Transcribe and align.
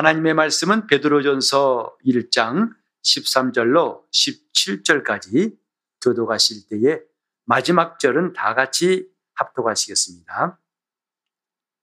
하나님의 0.00 0.32
말씀은 0.32 0.86
베드로전서 0.86 1.94
1장 2.06 2.70
13절로 3.02 4.00
17절까지 4.10 5.58
교도가실 6.02 6.68
때에 6.70 7.02
마지막 7.44 7.98
절은 7.98 8.32
다 8.32 8.54
같이 8.54 9.10
합독하시겠습니다. 9.34 10.58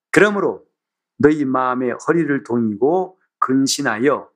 그러므로 0.10 0.66
너희 1.20 1.46
마음의 1.46 1.98
허리를 2.08 2.44
동이고 2.44 3.20
근신하여 3.38 4.32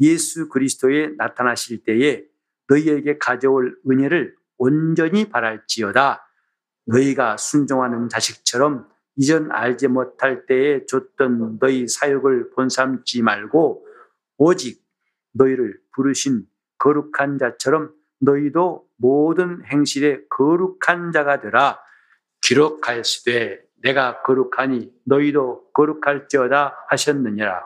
예수 0.00 0.48
그리스도에 0.48 1.10
나타나실 1.16 1.84
때에 1.84 2.24
너희에게 2.66 3.18
가져올 3.18 3.78
은혜를 3.88 4.34
온전히 4.58 5.28
바랄지어다. 5.28 6.28
너희가 6.86 7.36
순종하는 7.36 8.08
자식처럼 8.08 8.88
이전 9.16 9.50
알지 9.50 9.88
못할 9.88 10.46
때에 10.46 10.86
줬던 10.86 11.58
너희 11.60 11.86
사역을 11.88 12.50
본삼지 12.50 13.22
말고 13.22 13.86
오직 14.38 14.82
너희를 15.34 15.78
부르신 15.94 16.44
거룩한 16.78 17.38
자처럼 17.38 17.92
너희도 18.20 18.86
모든 18.96 19.64
행실에 19.64 20.22
거룩한 20.30 21.12
자가 21.12 21.40
되라. 21.40 21.78
기록할수되 22.42 23.60
내가 23.82 24.22
거룩하니 24.22 24.92
너희도 25.04 25.70
거룩할지어다 25.72 26.86
하셨느니라. 26.88 27.62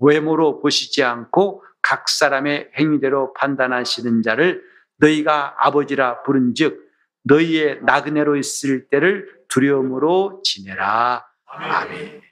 외모로 0.00 0.60
보시지 0.60 1.02
않고 1.02 1.64
각 1.82 2.08
사람의 2.08 2.72
행위대로 2.76 3.32
판단하시는 3.34 4.22
자를 4.22 4.62
너희가 4.98 5.54
아버지라 5.58 6.22
부른즉 6.22 6.88
너희의 7.24 7.82
나그네로 7.82 8.36
있을 8.36 8.88
때를 8.88 9.37
두려움으로 9.48 10.42
지내라. 10.44 11.26
아멘. 11.46 12.22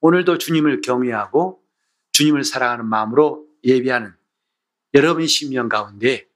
오늘도 0.00 0.38
주님을 0.38 0.82
경외하고 0.82 1.64
주님을 2.12 2.44
사랑하는 2.44 2.86
마음으로 2.86 3.48
예비하는 3.64 4.14
여러분 4.92 5.26
심령 5.26 5.68
가운데 5.68 6.28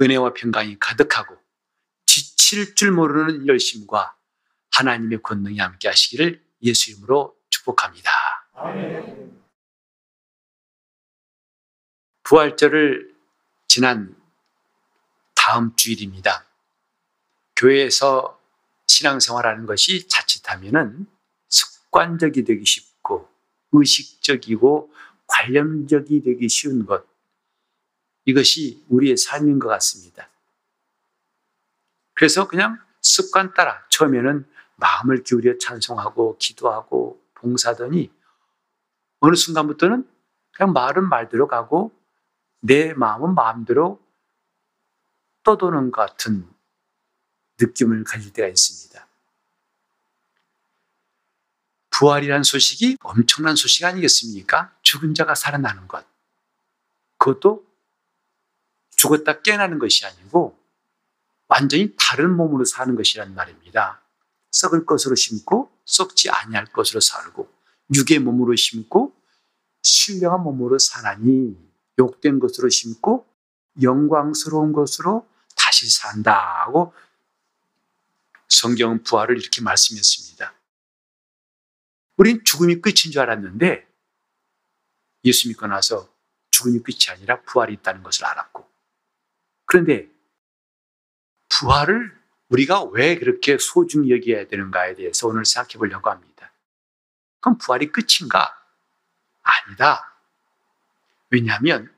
은혜와 0.00 0.32
평강이 0.34 0.78
가득하고 0.78 1.36
지칠 2.06 2.74
줄 2.74 2.92
모르는 2.92 3.46
열심과 3.46 4.16
하나님의 4.72 5.22
권능이 5.22 5.58
함께 5.58 5.88
하시기를 5.88 6.42
예수 6.62 6.90
이름으로 6.90 7.36
축복합니다. 7.50 8.10
부활절을 12.22 13.14
지난 13.68 14.16
다음 15.34 15.74
주일입니다. 15.76 16.46
교회에서 17.56 18.40
신앙생활하는 18.86 19.66
것이 19.66 20.08
자칫하면은 20.08 21.06
습관적이 21.48 22.44
되기 22.44 22.64
쉽고 22.64 23.28
의식적이고 23.72 24.92
관념적이 25.26 26.22
되기 26.22 26.48
쉬운 26.48 26.86
것. 26.86 27.06
이것이 28.24 28.84
우리의 28.88 29.16
삶인 29.16 29.58
것 29.58 29.68
같습니다. 29.68 30.28
그래서 32.14 32.46
그냥 32.46 32.78
습관 33.00 33.52
따라 33.54 33.84
처음에는 33.90 34.46
마음을 34.76 35.22
기울여 35.22 35.58
찬송하고 35.58 36.38
기도하고 36.38 37.22
봉사더니 37.34 38.10
어느 39.20 39.34
순간부터는 39.34 40.08
그냥 40.52 40.72
말은 40.72 41.08
말대로 41.08 41.48
가고 41.48 41.92
내 42.60 42.94
마음은 42.94 43.34
마음대로 43.34 44.00
떠도는 45.42 45.90
것 45.90 46.00
같은 46.00 46.48
느낌을 47.60 48.04
가질 48.04 48.32
때가 48.32 48.48
있습니다. 48.48 49.06
부활이란 51.90 52.42
소식이 52.42 52.98
엄청난 53.02 53.54
소식 53.54 53.84
아니겠습니까? 53.84 54.76
죽은 54.82 55.14
자가 55.14 55.34
살아나는 55.34 55.86
것. 55.86 56.04
그것도 57.18 57.64
죽었다 58.96 59.40
깨어나는 59.42 59.78
것이 59.78 60.04
아니고 60.04 60.58
완전히 61.46 61.94
다른 61.98 62.34
몸으로 62.36 62.64
사는 62.64 62.94
것이란 62.96 63.34
말입니다. 63.34 64.00
썩을 64.50 64.86
것으로 64.86 65.14
심고 65.14 65.70
썩지 65.84 66.30
아니할 66.30 66.66
것으로 66.66 67.00
살고 67.00 67.48
육의 67.94 68.18
몸으로 68.20 68.56
심고 68.56 69.14
신령한 69.82 70.42
몸으로 70.42 70.78
사나니 70.78 71.56
욕된 71.98 72.40
것으로 72.40 72.68
심고 72.70 73.26
영광스러운 73.82 74.72
것으로 74.72 75.28
다시 75.56 75.90
산다고 75.90 76.92
성경은 78.48 79.02
부활을 79.02 79.38
이렇게 79.38 79.62
말씀했습니다. 79.62 80.54
우린 82.16 82.44
죽음이 82.44 82.80
끝인 82.80 83.12
줄 83.12 83.20
알았는데 83.20 83.86
예수 85.24 85.48
믿고 85.48 85.66
나서 85.66 86.08
죽음이 86.50 86.80
끝이 86.80 87.10
아니라 87.10 87.40
부활이 87.42 87.74
있다는 87.74 88.02
것을 88.02 88.24
알았고 88.24 88.68
그런데 89.66 90.08
부활을 91.48 92.16
우리가 92.48 92.84
왜 92.84 93.18
그렇게 93.18 93.58
소중히 93.58 94.10
여겨야 94.10 94.46
되는가에 94.46 94.94
대해서 94.94 95.26
오늘 95.26 95.44
생각해 95.44 95.78
보려고 95.78 96.10
합니다. 96.10 96.52
그럼 97.40 97.58
부활이 97.58 97.90
끝인가? 97.90 98.56
아니다. 99.42 100.16
왜냐하면 101.30 101.92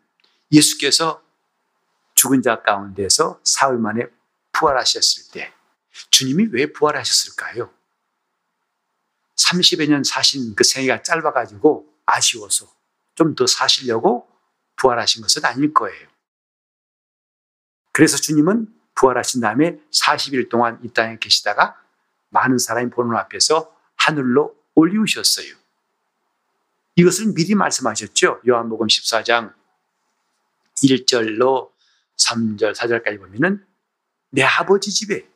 예수께서 0.51 1.23
죽은 2.15 2.43
자 2.43 2.63
가운데서 2.63 3.41
사흘 3.45 3.79
만에 3.79 4.07
부활하셨을 4.53 5.33
때 5.33 5.53
주님이 6.11 6.49
왜 6.53 6.73
부활하셨을까요? 6.73 7.73
30여 9.37 9.89
년 9.89 10.03
사신 10.03 10.55
그 10.55 10.65
생애가 10.65 11.03
짧아가지고 11.03 11.93
아쉬워서 12.07 12.75
좀 13.15 13.35
더 13.35 13.47
사시려고 13.47 14.29
부활하신 14.77 15.23
것은 15.23 15.45
아닐 15.45 15.73
거예요. 15.73 16.09
그래서 17.93 18.17
주님은 18.19 18.69
부활하신 18.95 19.41
다음에 19.41 19.79
40일 19.91 20.51
동안 20.51 20.79
이 20.83 20.89
땅에 20.93 21.19
계시다가 21.19 21.83
많은 22.29 22.59
사람이 22.59 22.91
보는 22.91 23.17
앞에서 23.17 23.75
하늘로 23.97 24.55
올리우셨어요. 24.75 25.55
이것을 26.97 27.33
미리 27.35 27.55
말씀하셨죠. 27.55 28.43
요한복음 28.47 28.87
14장 28.87 29.55
1절로 30.83 31.71
3절, 32.17 32.75
4절까지 32.75 33.19
보면은 33.19 33.67
내 34.31 34.43
아버지 34.43 34.91
집에 34.93 35.27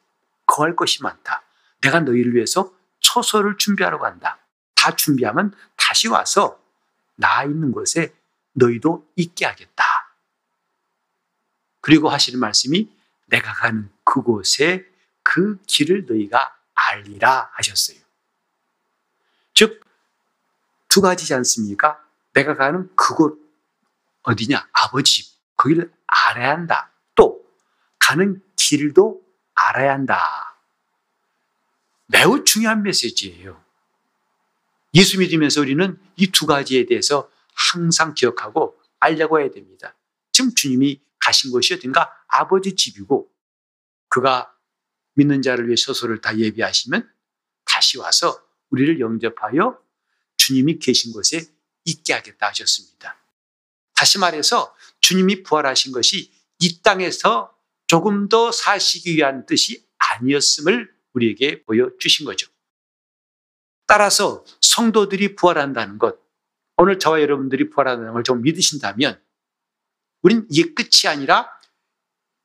거할 0.50 0.74
것이 0.74 1.02
많다. 1.02 1.44
내가 1.80 2.00
너희를 2.00 2.34
위해서 2.34 2.74
초소를 2.98 3.56
준비하러 3.56 3.98
간다. 3.98 4.38
다 4.74 4.96
준비하면 4.96 5.54
다시 5.76 6.08
와서 6.08 6.60
나 7.14 7.44
있는 7.44 7.70
곳에 7.70 8.12
너희도 8.54 9.08
있게 9.14 9.46
하겠다. 9.46 9.84
그리고 11.80 12.08
하시는 12.08 12.38
말씀이 12.40 12.90
내가 13.26 13.54
가는 13.54 13.90
그곳에 14.02 14.84
그 15.22 15.62
길을 15.66 16.06
너희가 16.06 16.58
알리라 16.74 17.50
하셨어요. 17.52 17.98
즉, 19.54 19.84
두 20.88 21.00
가지지 21.00 21.32
않습니까? 21.34 22.02
내가 22.32 22.56
가는 22.56 22.90
그곳 22.96 23.38
어디냐? 24.22 24.68
아버지 24.72 25.22
집. 25.22 25.30
거기를 25.56 25.92
알아야 26.06 26.50
한다. 26.50 26.90
또, 27.14 27.40
가는 27.98 28.42
길도 28.56 29.22
알아야 29.68 29.92
한다. 29.92 30.56
매우 32.06 32.44
중요한 32.44 32.82
메시지예요. 32.82 33.62
예수 34.94 35.18
믿으면서 35.18 35.60
우리는 35.60 35.98
이 36.16 36.32
두 36.32 36.46
가지에 36.46 36.86
대해서 36.86 37.30
항상 37.54 38.14
기억하고 38.14 38.76
알려고 38.98 39.40
해야 39.40 39.50
됩니다. 39.50 39.94
지금 40.32 40.54
주님이 40.54 41.00
가신 41.18 41.50
곳이 41.50 41.74
어딘가 41.74 42.10
아버지 42.26 42.74
집이고 42.74 43.30
그가 44.08 44.52
믿는 45.14 45.42
자를 45.42 45.66
위해 45.66 45.76
소설을 45.76 46.20
다 46.20 46.36
예비하시면 46.36 47.08
다시 47.64 47.98
와서 47.98 48.42
우리를 48.70 49.00
영접하여 49.00 49.78
주님이 50.36 50.78
계신 50.78 51.12
곳에 51.12 51.46
있게 51.84 52.12
하겠다 52.14 52.48
하셨습니다. 52.48 53.16
다시 53.94 54.18
말해서 54.18 54.74
주님이 55.00 55.42
부활하신 55.42 55.92
것이 55.92 56.32
이 56.58 56.82
땅에서 56.82 57.54
조금 57.90 58.28
더 58.28 58.52
사시기 58.52 59.16
위한 59.16 59.46
뜻이 59.46 59.84
아니었음을 59.98 60.94
우리에게 61.12 61.64
보여주신 61.64 62.24
거죠. 62.24 62.48
따라서 63.84 64.44
성도들이 64.60 65.34
부활한다는 65.34 65.98
것, 65.98 66.16
오늘 66.76 67.00
저와 67.00 67.20
여러분들이 67.20 67.68
부활한다는 67.68 68.12
걸 68.12 68.22
좀 68.22 68.42
믿으신다면, 68.42 69.20
우린 70.22 70.46
이게 70.48 70.72
끝이 70.72 71.08
아니라 71.08 71.50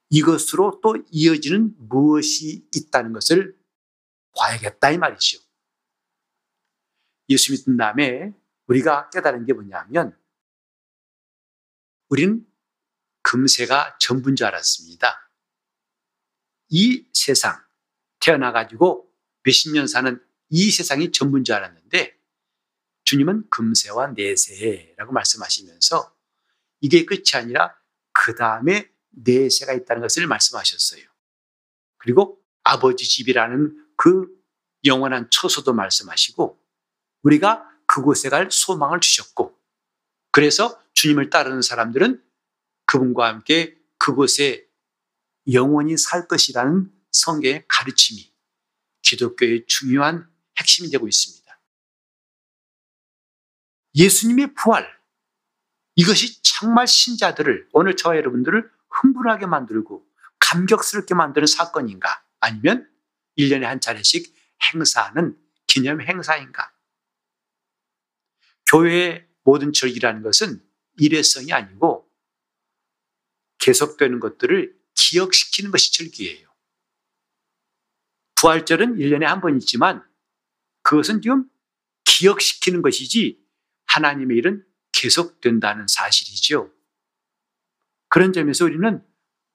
이것으로 0.10 0.80
또 0.82 0.98
이어지는 1.12 1.76
무엇이 1.78 2.68
있다는 2.74 3.14
것을 3.14 3.56
봐야겠다 4.36 4.90
이 4.90 4.98
말이죠. 4.98 5.38
예수 7.30 7.52
믿은 7.52 7.78
다음에 7.78 8.34
우리가 8.66 9.12
깨달은 9.12 9.46
게 9.46 9.54
뭐냐면 9.54 10.18
우리는 12.10 12.44
금세가 13.22 14.00
전부인 14.00 14.36
줄 14.36 14.48
알았습니다. 14.48 15.25
이 16.70 17.06
세상, 17.14 17.62
태어나가지고 18.20 19.10
몇십 19.44 19.74
년 19.74 19.88
사는 19.88 20.22
이 20.50 20.72
세상이 20.72 21.12
전부인 21.12 21.44
줄 21.44 21.56
알았는데 21.56 22.18
주님은 23.04 23.50
금세와 23.50 24.08
내세라고 24.08 25.14
말씀하시면서 25.14 26.16
이게 26.82 27.06
끝이 27.06 27.24
아니라 27.36 27.76
그 28.12 28.36
다음에 28.36 28.92
내세가 29.12 29.74
있다는 29.74 30.02
것을 30.02 30.28
말씀하셨어요. 30.28 31.04
그리고 31.98 32.42
아버지 32.64 33.08
집이라는 33.08 33.86
그 33.96 34.28
영원한 34.84 35.30
처소도 35.30 35.74
말씀하시고 35.74 36.60
우리가 37.24 37.70
그곳에 37.88 38.30
갈 38.30 38.50
소망을 38.52 39.00
주셨고 39.00 39.58
그래서 40.32 40.82
주님을 40.94 41.30
따르는 41.30 41.62
사람들은 41.62 42.24
그분과 42.86 43.28
함께 43.28 43.78
그곳에 43.98 44.65
영원히 45.52 45.98
살 45.98 46.28
것이라는 46.28 46.92
성경의 47.12 47.66
가르침이 47.68 48.34
기독교의 49.02 49.66
중요한 49.68 50.30
핵심이 50.60 50.90
되고 50.90 51.08
있습니다. 51.08 51.46
예수님의 53.96 54.54
부활, 54.56 54.86
이것이 55.96 56.42
정말 56.44 56.88
신자들을, 56.88 57.70
오늘 57.72 57.96
저와 57.96 58.18
여러분들을 58.18 58.70
흥분하게 58.90 59.46
만들고 59.46 60.06
감격스럽게 60.40 61.16
만드는 61.16 61.48
사건인가? 61.48 62.24
아니면 62.40 62.90
1년에 63.38 63.62
한 63.62 63.80
차례씩 63.80 64.36
행사하는 64.74 65.38
기념 65.68 66.02
행사인가? 66.02 66.74
교회의 68.68 69.28
모든 69.44 69.74
절기라는 69.74 70.24
것은 70.24 70.62
일회성이 70.98 71.54
아니고 71.54 72.10
계속되는 73.60 74.20
것들을 74.20 74.76
기억시키는 74.96 75.72
것이 75.72 75.94
절기예요. 75.94 76.48
부활절은 78.36 78.98
1년에 78.98 79.24
한 79.24 79.42
번 79.42 79.58
있지만 79.58 80.04
그것은 80.82 81.22
지금 81.22 81.50
기억시키는 82.04 82.82
것이지 82.82 83.44
하나님의 83.88 84.38
일은 84.38 84.66
계속된다는 84.92 85.88
사실이죠. 85.88 86.72
그런 88.08 88.34
점에서 88.34 88.66
우리는 88.66 89.04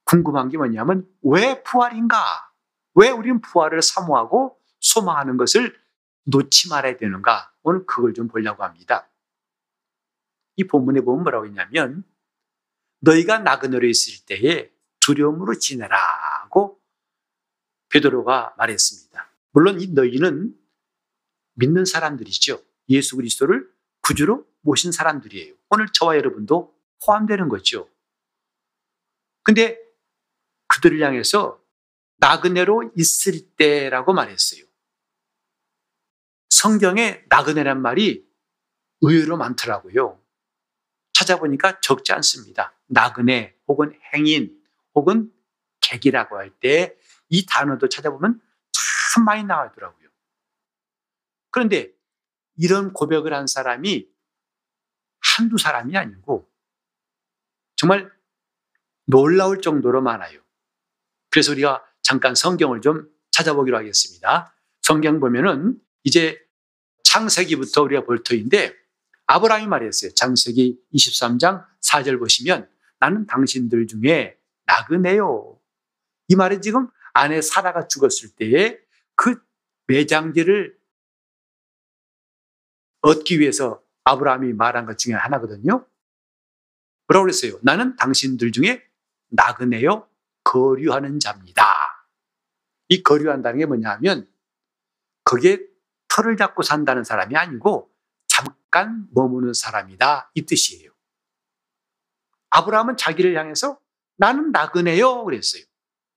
궁금한 0.05 0.49
게 0.49 0.57
뭐냐면 0.57 1.09
왜 1.23 1.63
부활인가? 1.63 2.53
왜 2.95 3.11
우리는 3.11 3.41
부활을 3.41 3.81
사모하고 3.81 4.59
소망하는 4.81 5.37
것을 5.37 5.79
놓지 6.25 6.69
말아야 6.69 6.97
되는가? 6.97 7.53
오늘 7.63 7.87
그걸 7.87 8.13
좀 8.13 8.29
보려고 8.29 8.65
합니다. 8.65 9.09
이 10.57 10.65
본문에 10.65 11.01
보면 11.03 11.23
뭐라고 11.23 11.47
했냐면 11.47 12.05
너희가 13.01 13.39
나그네로 13.39 13.87
있을 13.87 14.27
때에 14.27 14.71
두려움으로 15.01 15.59
지내라고 15.59 16.81
베드로가 17.91 18.55
말했습니다. 18.57 19.31
물론 19.53 19.81
이 19.81 19.89
너희는 19.89 20.57
믿는 21.55 21.85
사람들이죠. 21.85 22.63
예수 22.89 23.17
그리스도를 23.17 23.71
구주로 24.03 24.47
모신 24.63 24.93
사람들이에요. 24.93 25.55
오늘 25.71 25.87
저와 25.93 26.17
여러분도 26.17 26.75
포함되는 27.05 27.49
거죠. 27.49 27.89
근데 29.43 29.79
그들을 30.69 31.01
향해서 31.01 31.61
나그네로 32.19 32.93
있을 32.97 33.57
때라고 33.57 34.13
말했어요. 34.13 34.65
성경에 36.51 37.25
나그네란 37.29 37.81
말이 37.81 38.29
의외로 39.01 39.37
많더라고요. 39.37 40.21
찾아보니까 41.13 41.81
적지 41.81 42.13
않습니다. 42.13 42.75
나그네 42.87 43.57
혹은 43.67 43.99
행인 44.13 44.60
혹은 44.95 45.33
객이라고 45.81 46.37
할 46.37 46.51
때 46.61 46.97
이 47.31 47.47
단어도 47.47 47.89
찾아보면 47.89 48.41
참 49.15 49.25
많이 49.25 49.45
나오더라고요. 49.45 50.09
그런데 51.51 51.93
이런 52.57 52.93
고백을 52.93 53.33
한 53.33 53.47
사람이 53.47 54.07
한두 55.21 55.57
사람이 55.57 55.97
아니고 55.97 56.51
정말 57.77 58.11
놀라울 59.07 59.63
정도로 59.63 60.03
많아요. 60.03 60.41
그래서 61.31 61.53
우리가 61.53 61.85
잠깐 62.03 62.35
성경을 62.35 62.81
좀 62.81 63.09
찾아보기로 63.31 63.77
하겠습니다. 63.77 64.55
성경 64.83 65.21
보면은 65.21 65.81
이제 66.03 66.41
창세기부터 67.05 67.83
우리가 67.83 68.05
볼 68.05 68.23
터인데 68.23 68.75
아브라함이 69.27 69.69
말했어요. 69.69 70.13
창세기 70.15 70.81
23장 70.93 71.65
4절 71.81 72.19
보시면 72.19 72.69
나는 72.99 73.27
당신들 73.27 73.87
중에 73.87 74.37
나그네요. 74.71 75.59
이 76.29 76.37
말은 76.37 76.63
지금 76.63 76.89
아내 77.13 77.43
사라가 77.43 77.89
죽었을 77.89 78.31
때에 78.37 78.79
그 79.17 79.43
매장지를 79.89 80.79
얻기 83.01 83.41
위해서 83.41 83.83
아브라함이 84.05 84.53
말한 84.53 84.87
것 84.87 84.97
중에 84.97 85.15
하나거든요. 85.15 85.87
뭐라고 87.09 87.25
그랬어요? 87.25 87.59
나는 87.63 87.97
당신들 87.97 88.53
중에 88.53 88.87
나그네요. 89.31 90.09
거류하는 90.45 91.19
자입니다. 91.19 91.65
이 92.89 93.03
거류한다는 93.03 93.59
게 93.59 93.67
뭐냐 93.67 93.91
하면 93.93 94.29
거기에 95.25 95.59
털을 96.09 96.37
잡고 96.37 96.63
산다는 96.63 97.05
사람이 97.05 97.37
아니고 97.37 97.91
잠깐 98.27 99.09
머무는 99.13 99.53
사람이다. 99.53 100.31
이 100.35 100.47
뜻이에요. 100.47 100.93
아브라함은 102.51 102.97
자기를 102.97 103.37
향해서 103.37 103.81
나는 104.21 104.53
나그네요. 104.53 105.25
그랬어요. 105.25 105.63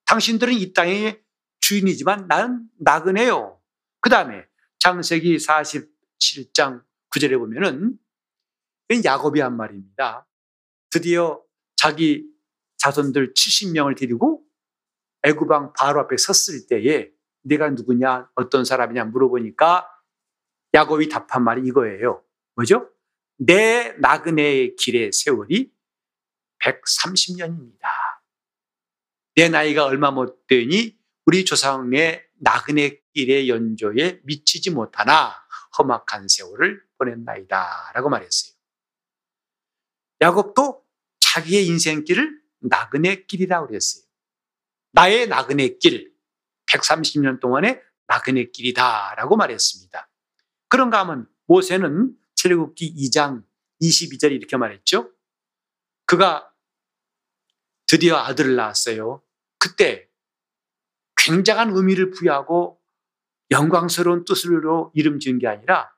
당신들은 0.05 0.53
이 0.55 0.73
땅의 0.73 1.23
주인이지만 1.61 2.27
나는 2.27 2.67
나그네요. 2.77 3.61
그 4.01 4.09
다음에 4.09 4.45
창세기 4.79 5.37
47장 5.37 6.83
9절에 7.09 7.39
보면은 7.39 7.97
야곱이 9.05 9.39
한 9.39 9.55
말입니다. 9.55 10.27
드디어 10.89 11.41
자기 11.77 12.25
자손들 12.77 13.33
70명을 13.33 13.97
데리고 13.97 14.43
애구방 15.23 15.71
바로 15.71 16.01
앞에 16.01 16.17
섰을 16.17 16.67
때에 16.67 17.09
내가 17.43 17.69
누구냐 17.69 18.29
어떤 18.35 18.65
사람이냐 18.65 19.05
물어보니까 19.05 19.87
야곱이 20.73 21.07
답한 21.07 21.45
말이 21.45 21.65
이거예요. 21.65 22.21
뭐죠? 22.55 22.89
내 23.37 23.93
나그네의 23.99 24.75
길의 24.75 25.13
세월이 25.13 25.71
130년입니다. 26.61 27.92
내 29.35 29.49
나이가 29.49 29.85
얼마 29.85 30.11
못 30.11 30.45
되니 30.47 30.95
우리 31.25 31.45
조상의 31.45 32.23
나그네 32.39 33.01
길의 33.13 33.49
연조에 33.49 34.19
미치지 34.23 34.69
못하나 34.69 35.33
험악한 35.77 36.27
세월을 36.27 36.83
보냈나이다. 36.97 37.91
라고 37.93 38.09
말했어요. 38.09 38.53
야곱도 40.21 40.83
자기의 41.19 41.65
인생길을 41.67 42.41
나그네 42.59 43.25
길이라고 43.25 43.67
그랬어요. 43.67 44.03
나의 44.91 45.27
나그네 45.27 45.77
길, 45.79 46.13
130년 46.67 47.39
동안의 47.39 47.81
나그네 48.07 48.51
길이다. 48.51 49.15
라고 49.15 49.35
말했습니다. 49.35 50.09
그런가 50.67 50.99
하면 50.99 51.27
모세는 51.47 52.15
출애굽기 52.35 52.95
2장 52.95 53.43
22절 53.81 54.31
이렇게 54.31 54.57
말했죠. 54.57 55.11
그가 56.05 56.53
드디어 57.87 58.17
아들을 58.17 58.55
낳았어요. 58.55 59.22
그때 59.63 60.09
굉장한 61.15 61.69
의미를 61.73 62.11
부여하고 62.11 62.81
영광스러운 63.49 64.25
뜻으로 64.25 64.91
이름 64.93 65.19
지은 65.21 65.39
게 65.39 65.47
아니라 65.47 65.89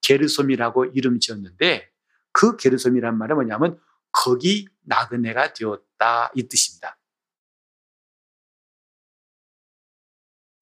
게르솜이라고 0.00 0.86
이름 0.86 1.20
지었는데 1.20 1.92
그 2.32 2.56
게르솜이란 2.56 3.18
말은 3.18 3.36
뭐냐면 3.36 3.78
거기 4.12 4.66
나그네가 4.84 5.52
되었다 5.52 6.32
이 6.34 6.48
뜻입니다. 6.48 6.98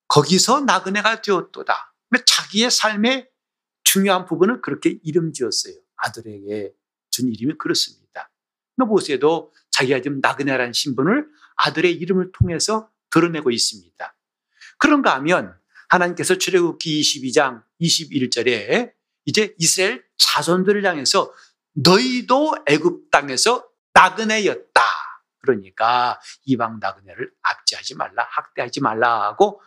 거기서 0.09 0.63
나그네가 0.63 1.23
되었도다. 1.23 1.95
자기의 2.27 2.71
삶의 2.73 3.31
중요한 3.85 4.25
부분을 4.25 4.61
그렇게 4.61 4.99
이름 5.05 5.33
지었어요. 5.33 5.75
아들에게 5.97 6.75
준 7.11 7.29
이름이 7.29 7.59
그렇습니다. 7.59 8.33
모세도 8.77 9.53
자기가 9.71 10.01
지금 10.01 10.21
나그네라는 10.21 10.73
신분을 10.73 11.29
아들의 11.57 11.93
이름을 11.93 12.33
통해서 12.33 12.91
드러내고 13.11 13.51
있습니다. 13.51 14.15
그런가 14.79 15.15
하면 15.17 15.57
하나님께서 15.89 16.37
출애굽기 16.37 17.01
22장 17.01 17.63
21절에 17.81 18.93
이제 19.25 19.55
이스라엘 19.59 20.05
자손들을 20.17 20.85
향해서 20.85 21.33
너희도 21.75 22.57
애굽 22.67 23.11
땅에서 23.11 23.69
나그네였다. 23.93 24.83
그러니까 25.41 26.21
이방 26.45 26.79
나그네를 26.81 27.33
압제하지 27.43 27.97
말라, 27.97 28.27
학대하지 28.31 28.81
말라 28.81 29.25
하고 29.25 29.61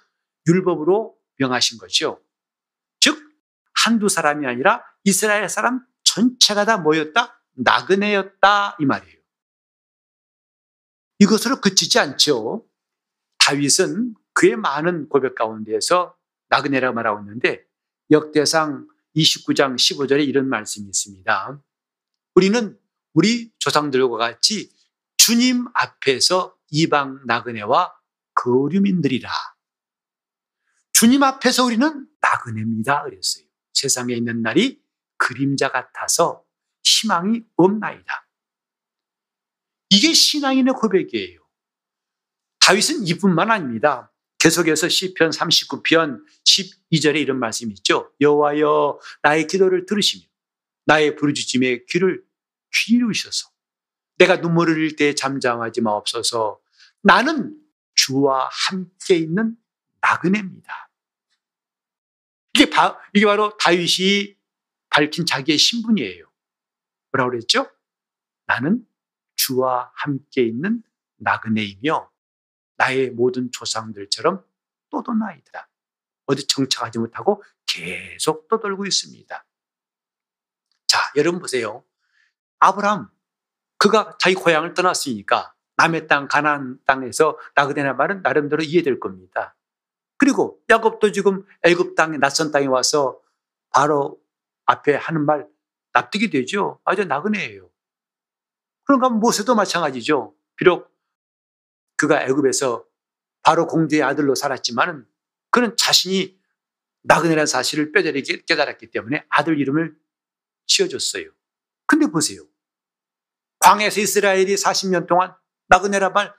율법으로 0.48 1.15
명하신 1.38 1.77
거죠. 1.77 2.22
즉 3.00 3.20
한두 3.74 4.10
사람이 4.10 4.48
아니라 4.48 4.84
이스라엘 5.03 5.48
사람 5.50 5.86
전체가 6.03 6.65
다 6.65 6.77
뭐였다? 6.77 7.41
나그네였다 7.53 8.77
이 8.79 8.86
말이에요. 8.86 9.16
이것으로 11.19 11.62
그치지 11.62 12.00
않죠. 12.00 12.65
다윗은 13.39 14.15
그의 14.33 14.55
많은 14.55 15.09
고백 15.09 15.36
가운데에서 15.36 16.15
나그네라고 16.50 16.93
말하고 16.93 17.21
있는데 17.21 17.63
역대상 18.12 18.88
29장 19.15 19.75
15절에 19.75 20.27
이런 20.27 20.47
말씀이 20.47 20.86
있습니다. 20.88 21.62
우리는 22.36 22.77
우리 23.13 23.51
조상들과 23.57 24.17
같이 24.17 24.71
주님 25.17 25.65
앞에서 25.74 26.55
이방 26.69 27.25
나그네와 27.25 27.93
거류민들이라. 28.36 29.29
주님 30.93 31.24
앞에서 31.24 31.65
우리는 31.65 32.07
나그네입니다. 32.21 33.03
그랬어요. 33.03 33.45
세상에 33.74 34.13
있는 34.13 34.41
날이 34.41 34.81
그림자 35.17 35.71
같아서 35.71 36.43
희망이 36.83 37.43
없나이다. 37.55 38.26
이게 39.89 40.13
신앙인의 40.13 40.74
고백이에요. 40.74 41.39
다윗은 42.60 43.08
이뿐만 43.08 43.51
아닙니다. 43.51 44.12
계속해서 44.39 44.89
시편 44.89 45.32
39편 45.32 46.24
12절에 46.44 47.20
이런 47.22 47.39
말씀이 47.39 47.74
있죠. 47.75 48.12
여호와여 48.22 49.00
나의 49.24 49.48
기도를 49.48 49.86
들으시며 49.86 50.25
나의 50.86 51.15
부르짖음에 51.15 51.86
귀를 51.89 52.24
기울이셔서 52.72 53.50
내가 54.17 54.38
눈물을 54.38 54.75
흘릴 54.75 54.96
때 54.96 55.15
잠잠하지 55.15 55.82
마옵소서. 55.82 56.60
나는 57.01 57.58
주와 57.96 58.50
함께 58.51 59.15
있는 59.15 59.56
나그네입니다. 60.01 60.89
이게, 62.53 62.70
바, 62.70 63.00
이게 63.13 63.25
바로 63.25 63.56
다윗이 63.58 64.36
밝힌 64.89 65.25
자기의 65.25 65.58
신분이에요. 65.58 66.25
뭐라고 67.12 67.32
그랬죠? 67.32 67.70
나는 68.48 68.87
주와 69.48 69.92
함께 69.96 70.44
있는 70.44 70.84
나그네이며 71.18 72.12
나의 72.75 73.12
모든 73.12 73.50
조상들처럼 73.51 74.44
떠도나이다. 74.89 75.70
어디 76.25 76.46
정착하지 76.46 77.00
못하고 77.00 77.42
계속 77.66 78.48
떠돌고 78.50 78.86
있습니다. 78.86 79.46
자, 80.88 81.00
여러분 81.16 81.39
보세요. 81.39 81.84
아브라함, 82.60 83.10
그가 83.77 84.18
자기 84.20 84.36
고향을 84.36 84.74
떠났으니까 84.74 85.54
남의 85.77 86.08
땅, 86.08 86.27
가나안 86.27 86.80
땅에서 86.86 87.38
나그네란 87.56 87.96
말은 87.96 88.22
나름대로 88.24 88.63
이해될 88.63 89.00
겁니다. 89.00 89.56
그리고 90.18 90.60
야곱도 90.70 91.12
지금 91.12 91.46
애굽 91.63 91.96
땅에 91.96 92.18
낯선 92.18 92.51
땅에 92.51 92.66
와서 92.66 93.22
바로 93.70 94.20
앞에 94.66 94.96
하는 94.96 95.25
말 95.25 95.48
납득이 95.94 96.30
되죠. 96.32 96.82
아주 96.84 97.06
나그네예요. 97.06 97.70
그런가 98.88 99.10
모세도 99.10 99.53
마찬가지죠. 99.53 100.34
비록 100.56 100.91
그가 101.98 102.24
애굽에서 102.24 102.86
바로 103.44 103.67
공주의 103.67 104.01
아들로 104.01 104.34
살았지만은 104.34 105.06
그는 105.51 105.75
자신이 105.77 106.38
나그네라는 107.03 107.46
사실을 107.46 107.91
뼈저리 107.91 108.24
깨달았기 108.24 108.91
때문에 108.91 109.25
아들 109.29 109.60
이름을 109.60 109.98
지어줬어요. 110.67 111.29
근데 111.86 112.08
보세요. 112.08 112.46
광야에서 113.60 114.01
이스라엘이 114.01 114.56
40년 114.56 115.08
동안 115.08 115.36
나그네라 115.67 116.10
말 116.10 116.34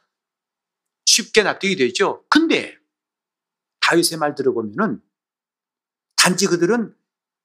쉽게 1.05 1.43
납득이 1.43 1.77
되죠. 1.77 2.25
근데 2.29 2.79
다윗의 3.81 4.19
말 4.19 4.35
들어보면은 4.35 5.03
단지 6.17 6.47
그들은 6.47 6.95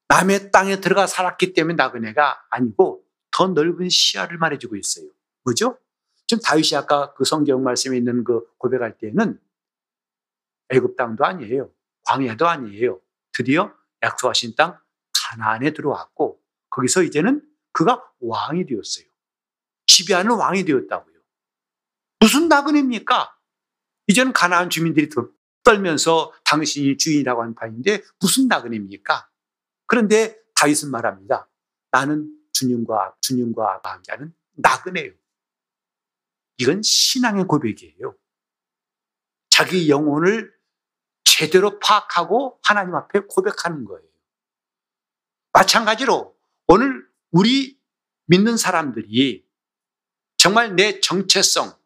남의 0.08 0.50
땅에 0.50 0.80
들어가 0.80 1.06
살았기 1.06 1.54
때문에 1.54 1.74
나그네가 1.74 2.46
아니고 2.50 3.03
더 3.34 3.48
넓은 3.48 3.88
시야를 3.88 4.38
말해주고 4.38 4.76
있어요. 4.76 5.10
뭐죠? 5.42 5.78
지금 6.26 6.40
다윗이 6.42 6.76
아까 6.76 7.12
그 7.14 7.24
성경 7.24 7.62
말씀에 7.62 7.96
있는 7.96 8.24
그 8.24 8.46
고백할 8.58 8.96
때는 8.96 9.40
애굽 10.70 10.96
땅도 10.96 11.24
아니에요. 11.24 11.70
광야도 12.06 12.48
아니에요. 12.48 13.00
드디어 13.32 13.74
약속하신 14.02 14.54
땅 14.56 14.78
가나안에 15.12 15.72
들어왔고 15.72 16.40
거기서 16.70 17.02
이제는 17.02 17.42
그가 17.72 18.04
왕이 18.20 18.66
되었어요. 18.66 19.06
지배하는 19.86 20.36
왕이 20.36 20.64
되었다고요. 20.64 21.14
무슨 22.20 22.48
나그네입니까? 22.48 23.36
이제는 24.06 24.32
가나안 24.32 24.70
주민들이 24.70 25.08
떨면서 25.62 26.32
당신이 26.44 26.98
주인이라고 26.98 27.42
하는 27.42 27.54
판인데 27.54 28.02
무슨 28.20 28.48
나그네입니까? 28.48 29.28
그런데 29.86 30.38
다윗은 30.54 30.90
말합니다. 30.90 31.48
나는 31.90 32.30
주님과 32.54 33.16
주님과 33.20 33.80
함께하는 33.84 34.34
나그네요. 34.54 35.12
이건 36.58 36.80
신앙의 36.82 37.44
고백이에요. 37.44 38.16
자기 39.50 39.90
영혼을 39.90 40.52
제대로 41.24 41.78
파악하고 41.78 42.60
하나님 42.62 42.94
앞에 42.94 43.20
고백하는 43.28 43.84
거예요. 43.84 44.08
마찬가지로 45.52 46.36
오늘 46.66 47.06
우리 47.30 47.78
믿는 48.26 48.56
사람들이 48.56 49.44
정말 50.36 50.76
내 50.76 51.00
정체성, 51.00 51.76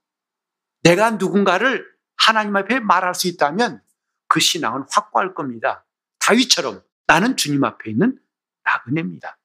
내가 0.82 1.12
누군가를 1.12 1.87
하나님 2.16 2.56
앞에 2.56 2.80
말할 2.80 3.14
수 3.14 3.28
있다면 3.28 3.82
그 4.28 4.40
신앙은 4.40 4.84
확고할 4.90 5.34
겁니다. 5.34 5.87
다윗처럼 6.18 6.82
나는 7.06 7.37
주님 7.37 7.64
앞에 7.64 7.90
있는 7.90 8.18
나그네입니다. 8.64 9.38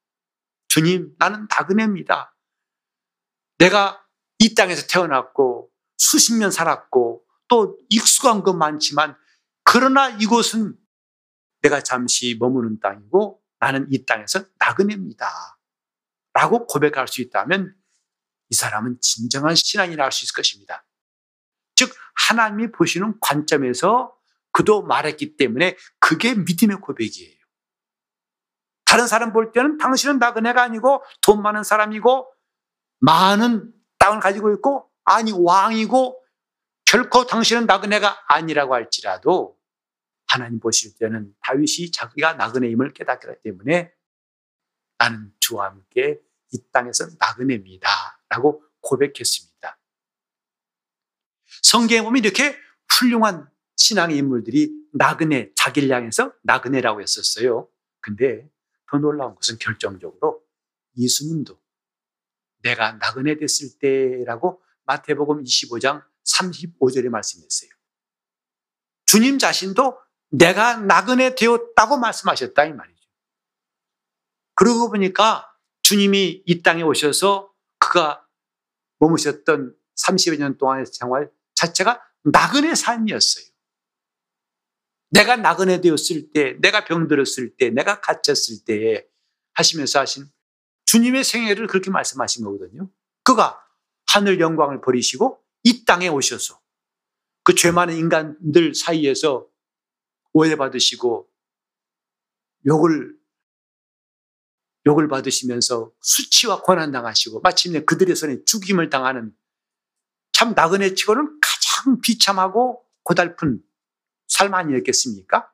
주님, 0.74 1.14
나는 1.20 1.48
나그네입니다. 1.52 2.36
내가 3.60 4.04
이 4.40 4.56
땅에서 4.56 4.88
태어났고 4.88 5.70
수십 6.00 6.34
년 6.34 6.50
살았고 6.50 7.24
또 7.48 7.78
익숙한 7.90 8.42
것 8.42 8.56
많지만 8.56 9.16
그러나 9.64 10.10
이곳은 10.10 10.76
내가 11.62 11.84
잠시 11.84 12.38
머무는 12.40 12.80
땅이고 12.80 13.40
나는 13.60 13.86
이 13.92 14.04
땅에서 14.04 14.46
나그네입니다. 14.58 15.30
라고 16.34 16.66
고백할 16.66 17.08
수 17.08 17.22
있다면 17.22 17.76
이 18.50 18.56
사람은 18.56 18.98
진정한 19.00 19.54
신앙이라 19.54 20.06
할 20.06 20.12
수 20.12 20.26
있을 20.26 20.34
것입니다. 20.34 20.88
즉, 21.76 21.94
하나님이 22.16 22.72
보시는 22.72 23.20
관점에서 23.22 24.18
그도 24.52 24.82
말했기 24.82 25.38
때문에 25.38 25.78
그게 26.00 26.34
믿음의 26.34 26.78
고백이에요. 26.78 27.43
다른 28.94 29.08
사람 29.08 29.34
볼 29.34 29.52
때는 29.52 29.80
당신은 29.80 30.20
나그네가 30.20 30.62
아니고 30.62 31.04
돈 31.24 31.42
많은 31.42 31.64
사람이고 31.64 32.32
많은 33.00 33.74
땅을 33.98 34.20
가지고 34.20 34.54
있고 34.54 34.88
아니 35.04 35.32
왕이고 35.36 36.24
결코 36.86 37.26
당신은 37.26 37.66
나그네가 37.66 38.26
아니라고 38.28 38.76
할지라도 38.76 39.58
하나님 40.28 40.60
보실 40.60 40.96
때는 41.00 41.34
다윗이 41.40 41.90
자기가 41.92 42.34
나그네임을 42.34 42.94
깨닫기 42.94 43.30
때문에 43.44 43.92
나는 45.00 45.34
주와 45.40 45.72
함께 45.72 46.20
이 46.52 46.60
땅에서 46.72 47.08
나그네입니다. 47.18 47.90
라고 48.30 48.64
고백했습니다. 48.82 49.76
성경에 51.64 52.04
보면 52.04 52.24
이렇게 52.24 52.56
훌륭한 52.92 53.50
신앙의 53.76 54.18
인물들이 54.18 54.72
나그네, 54.94 55.54
자기를 55.56 55.90
향해서 55.90 56.32
나그네라고 56.44 57.02
했었어요. 57.02 57.68
근데 58.00 58.53
더 58.94 59.00
놀라운 59.00 59.34
것은 59.34 59.58
결정적으로 59.58 60.44
예수님도 60.98 61.60
내가 62.62 62.94
나그네 62.94 63.38
됐을 63.38 63.80
때라고 63.80 64.62
마태복음 64.84 65.44
25장 65.44 66.04
35절에 66.24 67.10
말씀했어요. 67.10 67.72
주님 69.06 69.40
자신도 69.40 70.00
내가 70.30 70.78
나그네 70.78 71.34
되었다고 71.34 71.98
말씀하셨다 71.98 72.66
이 72.66 72.74
말이죠. 72.74 73.10
그러고 74.54 74.92
보니까 74.92 75.52
주님이 75.82 76.44
이 76.46 76.62
땅에 76.62 76.84
오셔서 76.84 77.52
그가 77.80 78.28
머무셨던 79.00 79.76
30여 79.96 80.38
년 80.38 80.58
동안의 80.60 80.86
생활 80.86 81.32
자체가 81.56 82.02
나그네 82.24 82.76
삶이었어요. 82.76 83.46
내가 85.14 85.36
나그네 85.36 85.82
되었을 85.82 86.32
때, 86.34 86.54
내가 86.60 86.86
병들었을 86.86 87.56
때, 87.58 87.70
내가 87.70 88.02
갇혔을 88.02 88.66
때 88.66 89.08
하시면서 89.54 90.00
하신 90.00 90.26
주님의 90.86 91.24
생애를 91.24 91.68
그렇게 91.68 91.92
말씀하신 91.92 92.44
거거든요. 92.44 92.90
그가 93.24 93.64
하늘 94.08 94.40
영광을 94.40 94.82
버리시고 94.82 95.40
이 95.64 95.86
땅에 95.86 96.08
오셔서 96.08 96.60
그 97.44 97.54
죄 97.56 97.72
많은 97.72 97.96
인간들 97.96 98.74
사이에서 98.74 99.48
오해받으시고 100.34 101.30
욕을 102.66 103.16
욕을 104.86 105.08
받으시면서 105.08 105.92
수치와 106.02 106.62
고난 106.62 106.92
당하시고 106.92 107.42
마침내 107.42 107.82
그들의 107.86 108.16
손에 108.16 108.44
죽임을 108.46 108.90
당하는 108.90 109.34
참 110.32 110.54
나그네 110.56 110.96
치고는 110.96 111.40
가장 111.42 112.02
비참하고 112.02 112.84
고달픈 113.04 113.62
삶 114.28 114.54
아니었겠습니까? 114.54 115.52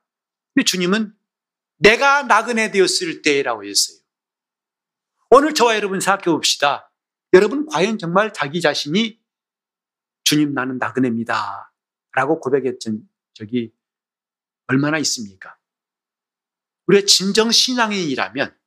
근데 0.53 0.65
주님은 0.65 1.15
내가 1.77 2.23
나그네 2.23 2.71
되었을 2.71 3.21
때라고 3.21 3.65
했어요. 3.65 3.97
오늘 5.29 5.53
저와 5.53 5.75
여러분 5.75 5.99
생각해 5.99 6.25
봅시다. 6.25 6.91
여러분 7.33 7.65
과연 7.67 7.97
정말 7.97 8.33
자기 8.33 8.61
자신이 8.61 9.19
주님 10.23 10.53
나는 10.53 10.77
나그네입니다. 10.77 11.73
라고 12.13 12.39
고백했던 12.39 13.07
적이 13.33 13.73
얼마나 14.67 14.97
있습니까? 14.99 15.57
우리가 16.87 17.05
진정 17.05 17.51
신앙인이라면 17.51 18.58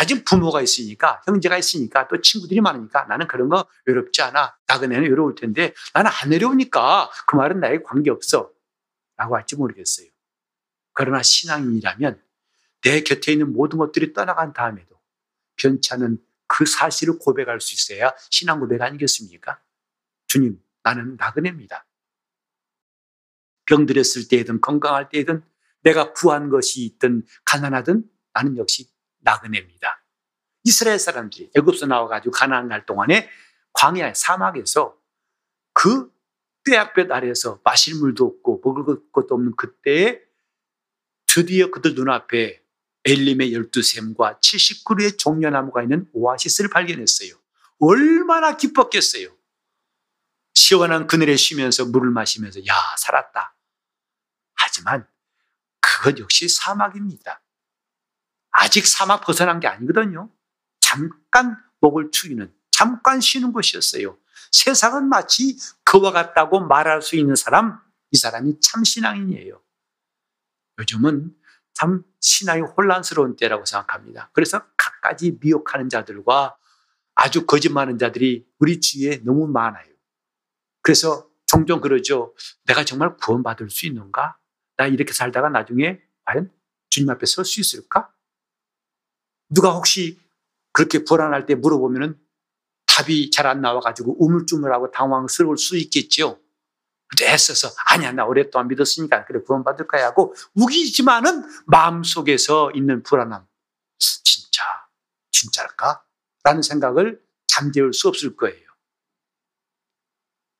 아직 0.00 0.24
부모가 0.24 0.62
있으니까 0.62 1.20
형제가 1.26 1.58
있으니까 1.58 2.08
또 2.08 2.22
친구들이 2.22 2.62
많으니까 2.62 3.04
나는 3.04 3.26
그런 3.26 3.50
거 3.50 3.66
외롭지 3.84 4.22
않아. 4.22 4.56
나그네는 4.66 5.02
외로울 5.10 5.34
텐데 5.34 5.74
나는 5.92 6.10
안 6.10 6.30
외로우니까 6.30 7.10
그 7.26 7.36
말은 7.36 7.60
나에게 7.60 7.82
관계없어. 7.82 8.50
라고 9.18 9.36
할지 9.36 9.56
모르겠어요. 9.56 10.08
그러나 10.94 11.22
신앙인이라면 11.22 12.18
내 12.82 13.02
곁에 13.02 13.32
있는 13.32 13.52
모든 13.52 13.78
것들이 13.78 14.14
떠나간 14.14 14.54
다음에도 14.54 14.98
변치 15.56 15.92
않은 15.92 16.16
그 16.46 16.64
사실을 16.64 17.18
고백할 17.18 17.60
수 17.60 17.74
있어야 17.74 18.14
신앙 18.30 18.58
고백 18.58 18.80
아니겠습니까? 18.80 19.60
주님, 20.28 20.58
나는 20.82 21.16
나그네입니다. 21.16 21.84
병들었을 23.66 24.28
때든 24.30 24.62
건강할 24.62 25.10
때든 25.10 25.44
내가 25.82 26.14
구한 26.14 26.48
것이 26.48 26.86
있든 26.86 27.26
가난하든 27.44 28.04
나는 28.32 28.56
역시 28.56 28.88
나그네입니다. 29.20 30.02
이스라엘 30.64 30.98
사람들이 30.98 31.50
애굽에서 31.56 31.86
나와가지고 31.86 32.32
가나안 32.32 32.68
갈 32.68 32.84
동안에 32.84 33.30
광야 33.72 34.12
사막에서 34.14 34.96
그 35.72 36.12
뼈약볕 36.64 37.10
아래에서 37.10 37.60
마실 37.64 37.94
물도 37.96 38.26
없고 38.26 38.60
먹을 38.64 39.00
것도 39.12 39.34
없는 39.34 39.56
그때에 39.56 40.20
드디어 41.26 41.70
그들 41.70 41.94
눈앞에 41.94 42.62
엘림의 43.04 43.54
열두 43.54 43.82
샘과 43.82 44.40
70그루의 44.40 45.18
종려나무가 45.18 45.82
있는 45.82 46.08
오아시스를 46.12 46.68
발견했어요. 46.70 47.34
얼마나 47.78 48.56
기뻤겠어요. 48.56 49.28
시원한 50.52 51.06
그늘에 51.06 51.36
쉬면서 51.36 51.86
물을 51.86 52.10
마시면서 52.10 52.60
야 52.66 52.74
살았다. 52.98 53.56
하지만 54.54 55.08
그것 55.80 56.18
역시 56.18 56.48
사막입니다. 56.48 57.39
아직 58.50 58.86
사막 58.86 59.20
벗어난 59.22 59.60
게 59.60 59.68
아니거든요. 59.68 60.30
잠깐 60.80 61.56
목을 61.80 62.10
축이는 62.10 62.52
잠깐 62.70 63.20
쉬는 63.20 63.52
곳이었어요. 63.52 64.18
세상은 64.52 65.08
마치 65.08 65.58
그와 65.84 66.12
같다고 66.12 66.60
말할 66.60 67.02
수 67.02 67.16
있는 67.16 67.36
사람, 67.36 67.78
이 68.10 68.16
사람이 68.16 68.60
참 68.60 68.84
신앙인이에요. 68.84 69.60
요즘은 70.78 71.34
참 71.74 72.02
신앙이 72.20 72.62
혼란스러운 72.62 73.36
때라고 73.36 73.64
생각합니다. 73.64 74.30
그래서 74.32 74.62
갖가지 74.76 75.38
미혹하는 75.40 75.88
자들과 75.88 76.56
아주 77.14 77.46
거짓말하는 77.46 77.98
자들이 77.98 78.46
우리 78.58 78.80
주위에 78.80 79.22
너무 79.24 79.46
많아요. 79.46 79.86
그래서 80.82 81.28
종종 81.46 81.80
그러죠. 81.80 82.34
내가 82.64 82.84
정말 82.84 83.16
구원받을 83.16 83.70
수 83.70 83.86
있는가? 83.86 84.38
나 84.76 84.86
이렇게 84.86 85.12
살다가 85.12 85.48
나중에 85.48 86.00
과연 86.24 86.50
주님 86.88 87.10
앞에 87.10 87.26
설 87.26 87.44
수 87.44 87.60
있을까? 87.60 88.10
누가 89.50 89.72
혹시 89.72 90.18
그렇게 90.72 91.04
불안할 91.04 91.46
때 91.46 91.54
물어보면은 91.54 92.18
답이 92.86 93.30
잘 93.30 93.46
안 93.46 93.60
나와가지고 93.60 94.16
우물쭈물하고 94.24 94.90
당황스러울 94.90 95.58
수 95.58 95.76
있겠죠. 95.76 96.40
근데 97.08 97.32
애써서 97.32 97.68
아니야 97.86 98.12
나 98.12 98.24
오랫동안 98.24 98.68
믿었으니까 98.68 99.24
그래 99.24 99.40
구원받을 99.40 99.88
거야 99.88 100.06
하고 100.06 100.34
우기지만은 100.54 101.44
마음속에서 101.66 102.70
있는 102.72 103.02
불안함 103.02 103.46
진짜 103.98 104.62
진짜일까? 105.32 106.04
라는 106.44 106.62
생각을 106.62 107.20
잠재울 107.48 107.92
수 107.92 108.08
없을 108.08 108.36
거예요. 108.36 108.70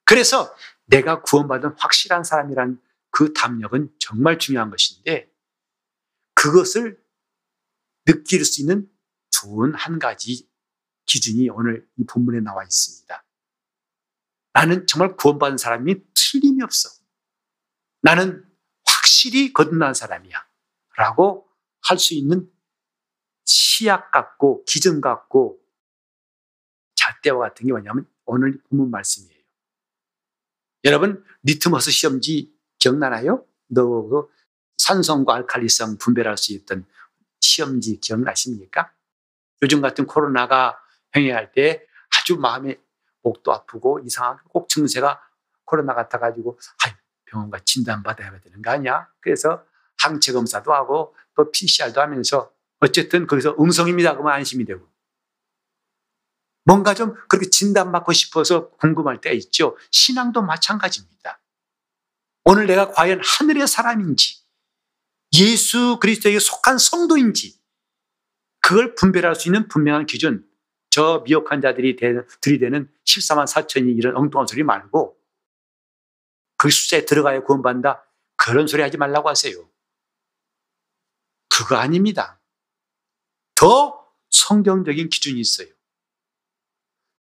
그래서 0.04 0.54
내가 0.87 1.23
구원받은 1.23 1.76
확실한 1.79 2.24
사람이란 2.24 2.81
그 3.11 3.33
담력은 3.33 3.94
정말 4.00 4.38
중요한 4.38 4.70
것인데 4.70 5.31
그것을 6.35 7.00
느낄 8.11 8.44
수 8.44 8.61
있는 8.61 8.90
좋은 9.31 9.73
한 9.75 10.01
가지 10.01 10.49
기준이 11.07 11.49
오늘 11.49 11.88
이 11.96 12.05
본문에 12.05 12.40
나와 12.40 12.64
있습니다. 12.64 13.25
나는 14.53 14.87
정말 14.88 15.16
구원받은 15.16 15.59
사람이 15.59 15.94
틀림이 16.12 16.61
없어. 16.62 16.88
나는 18.03 18.44
확실히 18.85 19.53
거듭난 19.53 19.94
사람이야. 19.94 20.44
라고 20.96 21.49
할 21.83 21.99
수 21.99 22.14
있는 22.14 22.51
시약 23.44 24.11
같고 24.11 24.64
기준 24.64 25.01
같고 25.01 25.61
잣대와 26.94 27.49
같은 27.49 27.66
게 27.66 27.73
뭐냐면 27.73 28.09
오늘 28.25 28.61
본문 28.64 28.90
말씀이에요. 28.90 29.40
여러분 30.85 31.25
리트머스 31.42 31.90
시험지 31.90 32.55
기억나나요? 32.79 33.46
너그 33.68 34.29
산성과 34.79 35.35
알칼리성 35.35 35.99
분별할 35.99 36.37
수 36.38 36.53
있던 36.53 36.87
시험지 37.40 38.00
기억나십니까? 38.00 38.92
요즘 39.62 39.81
같은 39.81 40.07
코로나가 40.07 40.79
행해할 41.16 41.53
때 41.53 41.85
아주 42.18 42.37
마음에 42.37 42.79
목도 43.22 43.53
아프고 43.53 44.00
이상하게 44.00 44.40
꼭 44.48 44.68
증세가 44.68 45.20
코로나 45.64 45.94
같아가지고 45.94 46.59
아 46.85 46.96
병원 47.26 47.50
가 47.50 47.59
진단 47.64 48.03
받아야 48.03 48.38
되는 48.40 48.62
거 48.62 48.70
아니야? 48.70 49.09
그래서 49.20 49.64
항체 49.98 50.33
검사도 50.33 50.72
하고 50.72 51.14
또 51.35 51.50
PCR도 51.50 52.00
하면서 52.00 52.53
어쨌든 52.81 53.26
거기서 53.26 53.57
음성입니다. 53.61 54.12
그러면 54.12 54.33
안심이 54.33 54.64
되고 54.64 54.88
뭔가 56.64 56.94
좀 56.94 57.14
그렇게 57.29 57.48
진단받고 57.48 58.12
싶어서 58.12 58.70
궁금할 58.70 59.20
때가 59.20 59.35
있죠. 59.35 59.76
신앙도 59.90 60.42
마찬가지입니다. 60.42 61.40
오늘 62.44 62.66
내가 62.66 62.90
과연 62.90 63.20
하늘의 63.22 63.66
사람인지 63.66 64.39
예수 65.35 65.99
그리스도에게 66.01 66.38
속한 66.38 66.79
성도인지 66.79 67.61
그걸 68.61 68.95
분별할 68.95 69.35
수 69.35 69.49
있는 69.49 69.69
분명한 69.69 70.07
기준 70.07 70.49
저 70.90 71.23
미혹한 71.25 71.61
자들이 71.61 71.97
들이대는 72.40 72.93
14만 73.05 73.47
4천이 73.47 73.97
이런 73.97 74.16
엉뚱한 74.16 74.47
소리 74.47 74.62
말고 74.64 75.16
그 76.57 76.69
숫자에 76.69 77.05
들어가야 77.05 77.43
구원받는다 77.43 78.05
그런 78.37 78.66
소리 78.66 78.83
하지 78.83 78.97
말라고 78.97 79.29
하세요. 79.29 79.71
그거 81.49 81.77
아닙니다. 81.77 82.40
더 83.55 84.11
성경적인 84.31 85.09
기준이 85.11 85.40
있어요. 85.40 85.69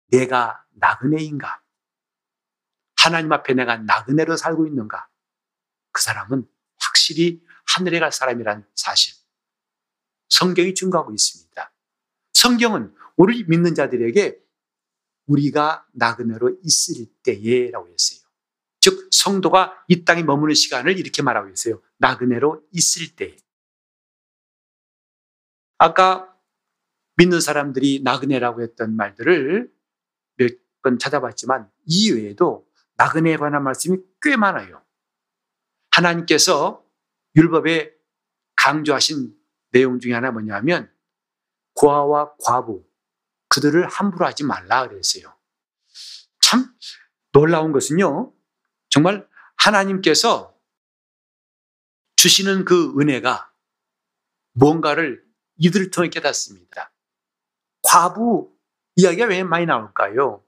내가 0.09 0.65
나그네인가? 0.71 1.63
하나님 2.97 3.33
앞에 3.33 3.55
내가 3.55 3.79
나그네로 3.79 4.37
살고 4.37 4.67
있는가? 4.67 5.09
그 5.91 6.03
사람은 6.03 6.49
확실히 6.79 7.43
하늘에 7.67 7.99
갈 8.01 8.13
사람이란 8.13 8.67
사실. 8.75 9.15
성경이 10.29 10.75
증거하고 10.75 11.13
있습니다. 11.13 11.73
성경은 12.33 12.95
우리 13.17 13.45
믿는 13.45 13.75
자들에게 13.75 14.39
우리가 15.27 15.87
나그네로 15.93 16.59
있을 16.63 17.07
때에라고 17.23 17.89
했어요. 17.89 18.21
즉 18.81 19.09
성도가 19.13 19.85
이 19.89 20.05
땅에 20.05 20.23
머무는 20.23 20.55
시간을 20.55 20.99
이렇게 20.99 21.23
말하고 21.23 21.49
있어요. 21.51 21.81
나그네로 21.99 22.67
있을 22.73 23.15
때. 23.15 23.37
아까 25.79 26.35
믿는 27.17 27.41
사람들이 27.41 28.01
나그네라고 28.03 28.63
했던 28.63 28.97
말들을 28.97 29.73
몇 30.37 30.63
번 30.83 30.99
찾아봤지만 30.99 31.71
이외에도 31.87 32.69
나그네에 32.97 33.37
관한 33.37 33.63
말씀이 33.63 33.99
꽤 34.21 34.37
많아요. 34.37 34.85
하나님께서 35.93 36.85
율법에 37.37 37.93
강조하신 38.57 39.35
내용 39.71 39.99
중에 39.99 40.13
하나 40.13 40.31
뭐냐면 40.31 40.93
고아와 41.75 42.35
과부 42.45 42.85
그들을 43.49 43.89
함부로 43.89 44.27
하지 44.27 44.45
말라 44.45 44.89
그랬어요. 44.89 45.35
참 46.41 46.67
놀라운 47.33 47.73
것은요. 47.73 48.33
정말 48.89 49.27
하나님께서 49.57 50.57
주시는 52.17 52.65
그 52.65 52.95
은혜가 52.99 53.53
뭔가를 54.53 55.25
이들을 55.57 55.91
통해 55.91 56.09
깨닫습니다. 56.09 56.93
과부 57.83 58.53
이야기가 58.97 59.27
왜 59.27 59.43
많이 59.43 59.67
나올까요? 59.67 60.45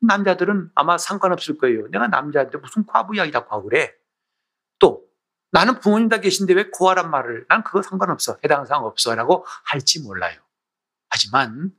남자들은 0.00 0.70
아마 0.74 0.96
상관없을 0.96 1.58
거예요. 1.58 1.88
내가 1.88 2.06
남자인데 2.06 2.58
무슨 2.58 2.86
과부 2.86 3.16
이야기라고 3.16 3.50
하고 3.50 3.68
그래. 3.68 3.94
또 5.50 5.58
나는 5.58 5.80
부모님 5.80 6.08
다 6.08 6.20
계신데 6.20 6.54
왜 6.54 6.70
고아란 6.70 7.10
말을 7.10 7.46
난 7.48 7.62
그거 7.62 7.82
상관없어. 7.82 8.38
해당 8.44 8.66
사항 8.66 8.84
없어. 8.84 9.14
라고 9.14 9.44
할지 9.64 10.00
몰라요. 10.00 10.40
하지만 11.08 11.74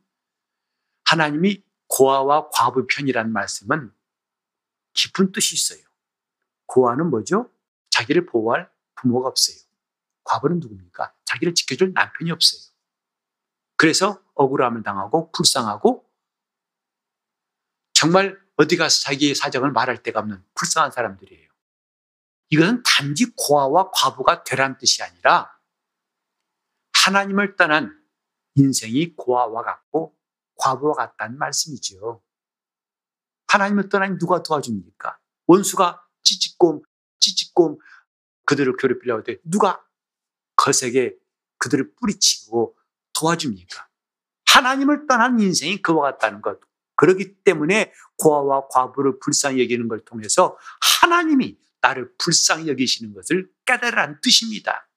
하나님이 1.06 1.64
고아와 1.88 2.50
과부 2.52 2.88
편이라는 2.88 3.32
말씀은 3.32 3.92
깊은 4.94 5.32
뜻이 5.32 5.56
있어요. 5.56 5.86
고아는 6.68 7.10
뭐죠? 7.10 7.52
자기를 7.90 8.26
보호할 8.26 8.72
부모가 8.96 9.28
없어요. 9.30 9.58
과부는 10.24 10.60
누굽니까? 10.60 11.16
자기를 11.26 11.54
지켜줄 11.56 11.94
남편이 11.94 12.32
없어요. 12.32 12.62
그래서 13.76 14.22
억울함을 14.36 14.84
당하고 14.84 15.32
불쌍하고 15.32 16.08
정말 17.94 18.40
어디 18.56 18.78
가서 18.78 19.02
자기의 19.02 19.36
사정을 19.36 19.72
말할 19.72 20.04
데가 20.04 20.20
없는 20.20 20.44
불쌍한 20.54 20.92
사람들이에요. 20.92 21.49
이것은 22.50 22.84
단지 22.84 23.32
고아와 23.36 23.92
과부가 23.92 24.44
되란 24.44 24.78
뜻이 24.78 25.04
아니라 25.04 25.52
하나님을 26.94 27.56
떠난 27.56 27.96
인생이 28.56 29.16
고아와 29.16 29.64
같고 29.64 30.16
과부와 30.56 30.94
같다는 30.94 31.38
말씀이죠. 31.38 32.22
하나님을 33.48 33.90
떠나니 33.90 34.18
누가 34.20 34.44
도와줍니까? 34.44 35.18
원수가 35.48 36.04
찌찌꼼, 36.24 36.82
찌찌꼼 37.20 37.78
그들을 38.46 38.76
괴롭히려고 38.78 39.20
할 39.20 39.24
때 39.24 39.38
누가 39.44 39.84
거세게 40.56 41.16
그들을 41.58 41.94
뿌리치고 41.96 42.76
도와줍니까? 43.14 43.88
하나님을 44.48 45.08
떠난 45.08 45.40
인생이 45.40 45.82
그와 45.82 46.12
같다는 46.12 46.42
것. 46.42 46.60
그렇기 46.96 47.44
때문에 47.44 47.94
고아와 48.18 48.68
과부를 48.68 49.20
불쌍히 49.20 49.62
여기는 49.64 49.88
걸 49.88 50.00
통해서 50.04 50.58
하나님이 51.02 51.58
나를 51.82 52.12
불쌍히 52.18 52.68
여기시는 52.68 53.14
것을 53.14 53.50
깨달으라는 53.66 54.20
뜻입니다. 54.22 54.90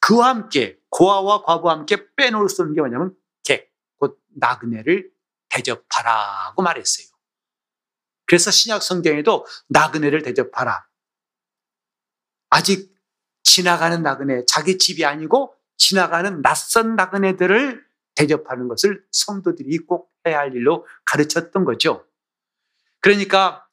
그와 0.00 0.28
함께 0.28 0.78
고아와 0.90 1.42
과부와 1.42 1.74
함께 1.74 2.14
빼놓을 2.16 2.48
수 2.48 2.62
없는 2.62 2.74
게 2.74 2.80
뭐냐면 2.80 3.14
객, 3.44 3.72
곧 3.96 4.20
나그네를 4.34 5.10
대접하라고 5.48 6.62
말했어요. 6.62 7.06
그래서 8.26 8.50
신약 8.50 8.82
성경에도 8.82 9.46
나그네를 9.68 10.22
대접하라. 10.22 10.86
아직 12.50 12.90
지나가는 13.42 14.02
나그네, 14.02 14.44
자기 14.46 14.78
집이 14.78 15.04
아니고 15.04 15.54
지나가는 15.76 16.40
낯선 16.42 16.94
나그네들을 16.94 17.84
대접하는 18.14 18.68
것을 18.68 19.04
성도들이 19.10 19.78
꼭 19.78 20.12
해야 20.26 20.38
할 20.38 20.54
일로 20.54 20.86
가르쳤던 21.06 21.64
거죠. 21.64 22.06
그러니까 23.00 23.66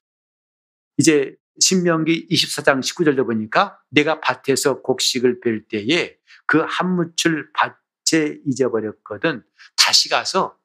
이제 0.98 1.36
신명기 1.60 2.28
24장 2.30 2.80
19절로 2.82 3.26
보니까 3.26 3.80
내가 3.90 4.20
밭에서 4.22 4.82
곡식을 4.82 5.40
벨 5.42 5.68
때에 5.68 6.18
그 6.46 6.64
한 6.64 6.96
무출 6.96 7.52
밭에 7.54 8.40
잊어버렸거든 8.46 9.44
다시 9.76 10.10
가서 10.10 10.58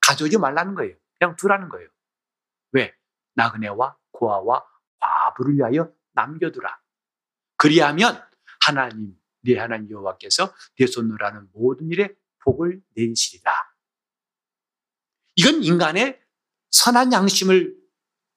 가져오지 0.00 0.38
말라는 0.38 0.74
거예요. 0.74 0.96
그냥 1.18 1.36
두라는 1.36 1.68
거예요. 1.68 1.88
왜? 2.72 2.94
나그네와 3.34 3.96
고아와 4.12 4.64
과부를 5.00 5.56
위하여 5.56 5.92
남겨두라. 6.12 6.80
그리하면 7.56 8.22
하나님, 8.60 9.14
네 9.42 9.58
하나님 9.58 9.90
여호와께서 9.90 10.54
네 10.78 10.86
손으로 10.86 11.26
하는 11.26 11.48
모든 11.52 11.90
일에 11.90 12.14
복을 12.40 12.82
내리시리라. 12.94 13.52
이건 15.36 15.62
인간의 15.62 16.20
선한 16.70 17.12
양심을 17.12 17.76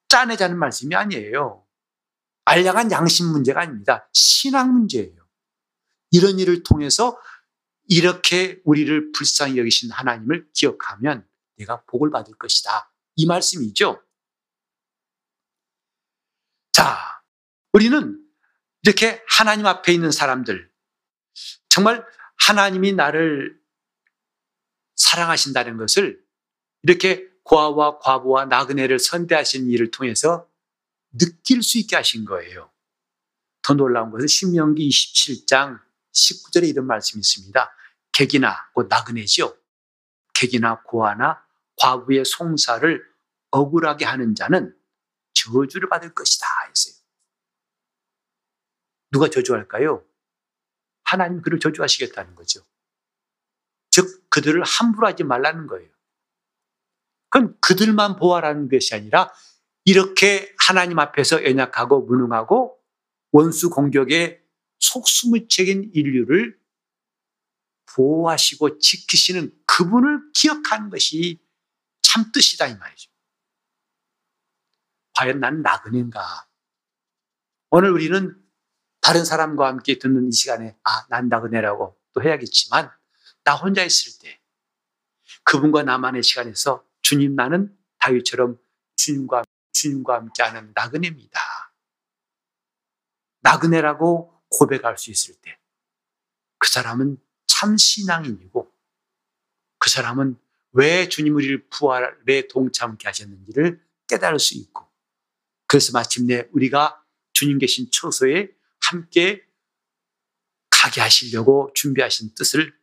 짜내자는 0.10 0.58
말씀이 0.58 0.96
아니에요. 0.96 1.66
알량한 2.46 2.92
양심 2.92 3.28
문제가 3.28 3.62
아닙니다. 3.62 4.10
신앙 4.12 4.74
문제예요. 4.74 5.16
이런 6.12 6.40
일을 6.40 6.64
통해서 6.64 7.20
이렇게 7.88 8.60
우리를 8.66 9.12
불쌍히 9.12 9.58
여기신 9.58 9.92
하나님을 9.92 10.50
기억하면 10.54 11.28
내가 11.58 11.84
복을 11.86 12.10
받을 12.10 12.34
것이다. 12.36 12.92
이 13.16 13.26
말씀이죠. 13.26 14.04
자, 16.72 16.98
우리는 17.74 18.20
이렇게 18.84 19.24
하나님 19.28 19.66
앞에 19.66 19.94
있는 19.94 20.12
사람들, 20.12 20.72
정말 21.68 22.06
하나님이 22.38 22.94
나를 22.94 23.60
사랑하신다는 24.96 25.78
것을 25.78 26.24
이렇게 26.84 27.29
고아와 27.50 27.98
과부와 27.98 28.46
나그네를 28.46 29.00
선대하신 29.00 29.72
일을 29.72 29.90
통해서 29.90 30.48
느낄 31.18 31.64
수 31.64 31.80
있게 31.80 31.96
하신 31.96 32.26
거예요. 32.26 32.72
더 33.64 33.74
놀라운 33.74 34.12
것은 34.12 34.28
신명기 34.28 34.88
27장 34.88 35.80
19절에 36.14 36.70
이런 36.70 36.86
말씀이 36.86 37.20
있습니다. 37.20 37.74
객이나 38.12 38.70
곧 38.74 38.88
나그네죠. 38.88 39.58
객이나 40.36 40.84
고아나 40.84 41.44
과부의 41.78 42.24
송사를 42.24 43.04
억울하게 43.50 44.06
하는 44.06 44.36
자는 44.36 44.78
저주를 45.34 45.90
받을 45.90 46.14
것이다 46.14 46.46
했어요. 46.68 46.94
누가 49.10 49.28
저주할까요? 49.28 50.06
하나님 51.04 51.42
그를 51.42 51.60
저주하시겠다는 51.60 52.36
거죠. 52.36 52.64
즉 53.90 54.30
그들을 54.30 54.62
함부로 54.64 55.08
하지 55.08 55.24
말라는 55.24 55.66
거예요. 55.66 55.99
그건 57.30 57.56
그들만 57.62 58.16
보아라는 58.16 58.70
것이 58.70 58.96
아니라 58.96 59.32
이렇게 59.86 60.54
하나님 60.60 61.00
앞에서 61.00 61.44
연약하고 61.44 62.02
무능하고 62.02 62.78
원수 63.32 63.70
공격에 63.70 64.44
속수무 64.80 65.48
책인 65.48 65.92
인류를 65.94 66.58
보호하시고 67.94 68.80
지키시는 68.80 69.52
그분을 69.66 70.32
기억하는 70.34 70.90
것이 70.90 71.40
참 72.02 72.32
뜻이다 72.32 72.68
이 72.68 72.76
말이죠. 72.76 73.12
과연 75.16 75.40
난 75.40 75.62
나그네인가? 75.62 76.48
오늘 77.72 77.92
우리는 77.92 78.36
다른 79.02 79.26
사람과 79.26 79.68
함께 79.68 80.00
듣는 80.00 80.30
이 80.30 80.32
시간에 80.32 80.78
아, 80.84 81.06
난 81.10 81.30
나그네라고 81.30 81.98
또 82.14 82.24
해야겠지만 82.24 82.92
나 83.44 83.56
혼자 83.56 83.84
있을 83.84 84.20
때 84.20 84.40
그분과 85.44 85.84
나만의 85.84 86.24
시간에서 86.24 86.89
주님 87.10 87.36
나는 87.36 87.76
다윗처럼 88.00 88.60
주님과 88.96 89.44
주님과 89.72 90.16
함께하는 90.16 90.74
나그네입니다. 90.76 91.40
나그네라고 93.42 94.44
고백할 94.50 94.98
수 94.98 95.12
있을 95.12 95.36
때 95.42 95.60
그 96.60 96.70
사람은 96.70 97.18
참 97.48 97.78
신앙인이고 97.78 98.72
그 99.80 99.90
사람은 99.90 100.38
왜 100.74 101.10
주님 101.10 101.36
우리를 101.36 101.70
부활에 101.70 102.48
동참케 102.48 103.08
하셨는지를 103.08 103.84
깨달을 104.08 104.38
수 104.38 104.56
있고 104.58 104.88
그래서 105.66 105.92
마침내 105.94 106.48
우리가 106.52 107.04
주님 107.34 107.58
계신 107.58 107.90
처소에 107.90 108.52
함께 108.82 109.44
가게 110.70 111.02
하시려고 111.02 111.72
준비하신 111.74 112.36
뜻을 112.36 112.78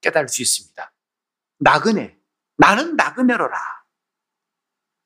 깨달을 0.00 0.28
수 0.28 0.40
있습니다. 0.40 0.92
나그네, 1.58 2.17
나는 2.58 2.96
나그네로라. 2.96 3.58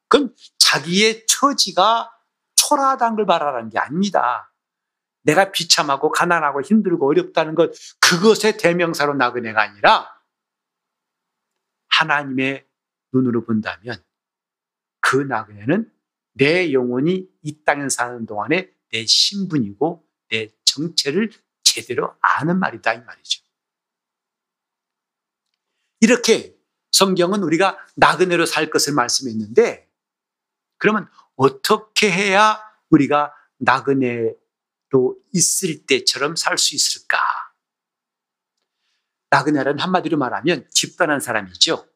그건 0.08 0.34
자기의 0.58 1.26
처지가 1.26 2.10
초라하다는 2.56 3.16
걸 3.16 3.24
말하라는 3.24 3.70
게 3.70 3.78
아닙니다. 3.78 4.52
내가 5.22 5.52
비참하고 5.52 6.10
가난하고 6.10 6.62
힘들고 6.62 7.08
어렵다는 7.08 7.54
것, 7.54 7.72
그것의 8.00 8.58
대명사로 8.58 9.14
나그네가 9.14 9.62
아니라 9.62 10.08
하나님의 11.88 12.66
눈으로 13.12 13.44
본다면 13.44 14.02
그 15.00 15.16
나그네는 15.16 15.92
내 16.32 16.72
영혼이 16.72 17.28
이 17.42 17.64
땅에 17.64 17.88
사는 17.88 18.26
동안에 18.26 18.72
내 18.90 19.06
신분이고 19.06 20.08
내 20.30 20.48
정체를 20.64 21.30
제대로 21.62 22.16
아는 22.20 22.58
말이다 22.58 22.94
이 22.94 23.02
말이죠. 23.02 23.42
이렇게 26.00 26.56
성경은 26.92 27.42
우리가 27.42 27.78
나그네로 27.96 28.46
살 28.46 28.70
것을 28.70 28.94
말씀했는데 28.94 29.90
그러면 30.78 31.08
어떻게 31.36 32.10
해야 32.10 32.60
우리가 32.90 33.34
나그네로 33.58 34.36
있을 35.32 35.86
때처럼 35.86 36.36
살 36.36 36.58
수 36.58 36.74
있을까? 36.74 37.18
나그네는 39.30 39.78
한마디로 39.78 40.18
말하면 40.18 40.68
집단한 40.70 41.20
사람이죠. 41.20 41.88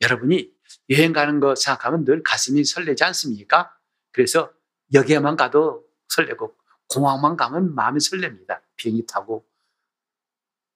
여러분이 0.00 0.50
여행 0.90 1.12
가는 1.12 1.40
거 1.40 1.54
생각하면 1.54 2.04
늘 2.04 2.22
가슴이 2.22 2.64
설레지 2.64 3.04
않습니까? 3.04 3.76
그래서 4.12 4.50
여기에만 4.94 5.36
가도 5.36 5.86
설레고 6.08 6.56
공항만 6.88 7.36
가면 7.36 7.74
마음이 7.74 7.98
설렙니다. 7.98 8.62
비행기 8.76 9.04
타고. 9.06 9.46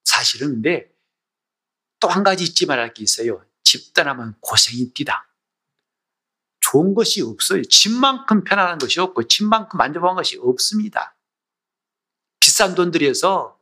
사실은 0.05 0.49
근데 0.49 0.93
또 2.03 2.09
한 2.09 2.25
가지 2.25 2.45
잊지 2.45 2.67
말할 2.67 2.95
게 2.95 3.05
있어요. 3.05 3.47
집단하면 3.63 4.35
고생이 4.41 4.93
띠다. 4.93 5.29
좋은 6.61 6.95
것이 6.95 7.23
없어요. 7.23 7.63
집만큼 7.63 8.43
편안한 8.43 8.79
것이 8.79 8.99
없고 8.99 9.29
집만큼 9.29 9.79
만족한 9.79 10.17
것이 10.17 10.37
없습니다. 10.39 11.17
비싼 12.41 12.75
돈 12.75 12.91
들여서 12.91 13.57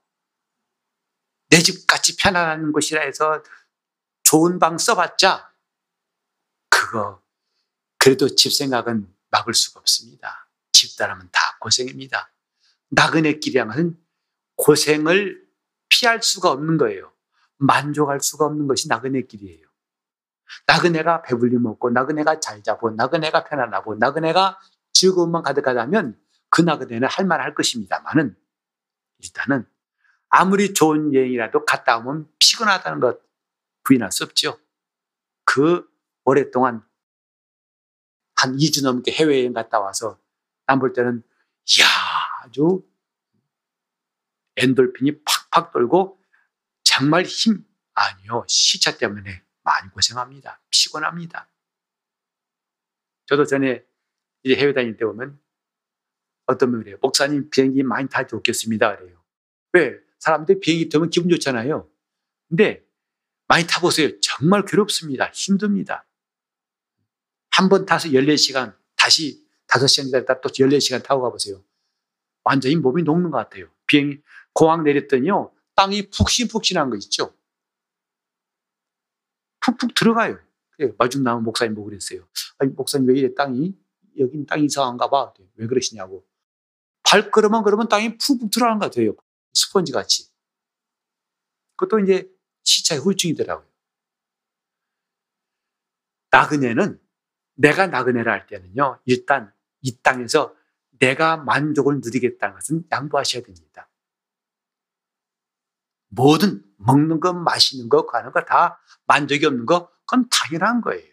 내 1.50 1.58
집같이 1.58 2.16
편안한 2.16 2.72
곳이라 2.72 3.02
해서 3.02 3.42
좋은 4.22 4.58
방 4.58 4.78
써봤자 4.78 5.52
그거 6.70 7.22
그래도 7.98 8.34
집 8.34 8.54
생각은 8.54 9.14
막을 9.28 9.52
수가 9.52 9.80
없습니다. 9.80 10.48
집단하면 10.72 11.28
다 11.30 11.58
고생입니다. 11.60 12.32
나그네끼리 12.88 13.58
하면 13.58 14.02
고생을 14.56 15.46
피할 15.90 16.22
수가 16.22 16.50
없는 16.52 16.78
거예요. 16.78 17.09
만족할 17.60 18.20
수가 18.20 18.46
없는 18.46 18.66
것이 18.66 18.88
나그네끼리예요. 18.88 19.66
나그네가 20.66 21.22
배불리 21.22 21.58
먹고, 21.58 21.90
나그네가 21.90 22.40
잘 22.40 22.62
자고, 22.62 22.90
나그네가 22.90 23.44
편안하고, 23.44 23.94
나그네가 23.96 24.58
즐거움만 24.92 25.42
가득하다면 25.42 26.18
그 26.48 26.62
나그네는 26.62 27.06
할만할 27.08 27.54
것입니다만은 27.54 28.36
일단은 29.18 29.66
아무리 30.28 30.74
좋은 30.74 31.14
여행이라도 31.14 31.64
갔다 31.64 31.98
오면 31.98 32.28
피곤하다는 32.38 33.00
것 33.00 33.20
부인할 33.84 34.10
수 34.10 34.24
없죠. 34.24 34.58
그 35.44 35.88
오랫동안 36.24 36.84
한 38.36 38.56
2주 38.56 38.82
넘게 38.84 39.12
해외여행 39.12 39.52
갔다 39.52 39.80
와서 39.80 40.18
난볼 40.66 40.92
때는 40.92 41.22
이야 41.78 41.86
아주 42.42 42.84
엔돌핀이 44.56 45.22
팍팍 45.50 45.72
돌고 45.72 46.19
정말 47.00 47.24
힘 47.24 47.64
아니요 47.94 48.44
시차 48.46 48.98
때문에 48.98 49.42
많이 49.62 49.88
고생합니다. 49.90 50.60
피곤합니다. 50.68 51.48
저도 53.24 53.46
전에 53.46 53.82
이제 54.42 54.54
해외 54.56 54.74
다닐 54.74 54.96
때 54.98 55.06
보면 55.06 55.40
어떤 56.44 56.70
분이 56.70 56.84
그래요. 56.84 56.98
목사님 57.00 57.48
비행기 57.48 57.82
많이 57.84 58.06
타지 58.08 58.34
없겠습니다. 58.34 58.96
그래요. 58.98 59.22
왜? 59.72 59.98
사람들이 60.18 60.60
비행기 60.60 60.88
타면 60.90 61.08
기분 61.08 61.30
좋잖아요. 61.30 61.88
근데 62.48 62.84
많이 63.48 63.66
타보세요. 63.66 64.20
정말 64.20 64.64
괴롭습니다. 64.66 65.30
힘듭니다. 65.32 66.06
한 67.52 67.68
번 67.68 67.86
타서 67.86 68.08
14시간, 68.10 68.76
다시 68.96 69.46
5시간 69.68 70.04
기다렸다 70.06 70.40
또 70.40 70.48
14시간 70.50 71.02
타고 71.02 71.22
가보세요. 71.22 71.62
완전히 72.44 72.76
몸이 72.76 73.02
녹는 73.04 73.30
것 73.30 73.38
같아요. 73.38 73.66
비행, 73.86 74.22
공항 74.52 74.82
내렸더니요. 74.84 75.52
땅이 75.80 76.10
푹신푹신한 76.10 76.90
거 76.90 76.96
있죠. 76.96 77.34
푹푹 79.60 79.94
들어가요. 79.94 80.38
마중 80.98 81.22
나온 81.22 81.42
목사님 81.42 81.74
보고 81.74 81.86
그랬어요. 81.86 82.28
아니, 82.58 82.70
목사님 82.72 83.08
왜 83.08 83.18
이래 83.18 83.34
땅이? 83.34 83.74
여긴 84.18 84.44
땅이 84.44 84.66
이상한가 84.66 85.08
봐. 85.08 85.32
왜 85.54 85.66
그러시냐고. 85.66 86.26
발걸음만 87.04 87.64
그러면 87.64 87.88
땅이 87.88 88.18
푹푹 88.18 88.50
들어가는 88.50 88.78
것 88.78 88.90
같아요. 88.90 89.14
스펀지 89.54 89.92
같이. 89.92 90.30
그것도 91.76 92.00
이제 92.00 92.30
시차의 92.62 93.00
후유증이더라고요. 93.00 93.66
나그네는 96.30 97.00
내가 97.54 97.86
나그네를 97.86 98.30
할 98.30 98.46
때는요, 98.46 99.00
일단 99.06 99.50
이 99.80 99.96
땅에서 100.02 100.54
내가 100.98 101.38
만족을 101.38 102.00
누리겠다는 102.02 102.54
것은 102.54 102.84
양보하셔야 102.92 103.42
됩니다. 103.42 103.89
뭐든 106.10 106.62
먹는 106.78 107.20
것, 107.20 107.32
마시는 107.34 107.88
것, 107.88 108.06
가는 108.06 108.32
거다 108.32 108.80
만족이 109.06 109.44
없는 109.46 109.66
거, 109.66 109.90
그건 110.06 110.28
당연한 110.30 110.80
거예요. 110.80 111.10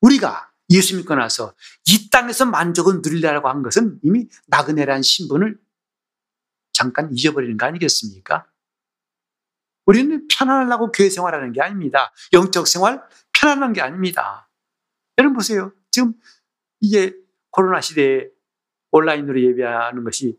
우리가 0.00 0.52
예수 0.70 0.96
믿고 0.96 1.14
나서 1.14 1.54
이 1.86 2.10
땅에서 2.10 2.46
만족을 2.46 3.00
누리려고 3.02 3.48
한 3.48 3.62
것은 3.62 3.98
이미 4.02 4.28
나그네라는 4.48 5.02
신분을 5.02 5.58
잠깐 6.72 7.12
잊어버리는 7.12 7.56
거 7.56 7.66
아니겠습니까? 7.66 8.46
우리는 9.86 10.28
편안하려고 10.28 10.92
교회 10.92 11.08
생활하는 11.08 11.52
게 11.52 11.62
아닙니다. 11.62 12.12
영적 12.32 12.68
생활 12.68 13.02
편안한 13.32 13.72
게 13.72 13.80
아닙니다. 13.80 14.50
여러분 15.16 15.34
보세요. 15.34 15.72
지금 15.90 16.12
이게 16.80 17.14
코로나 17.50 17.80
시대에 17.80 18.28
온라인으로 18.90 19.40
예배하는 19.40 20.04
것이 20.04 20.38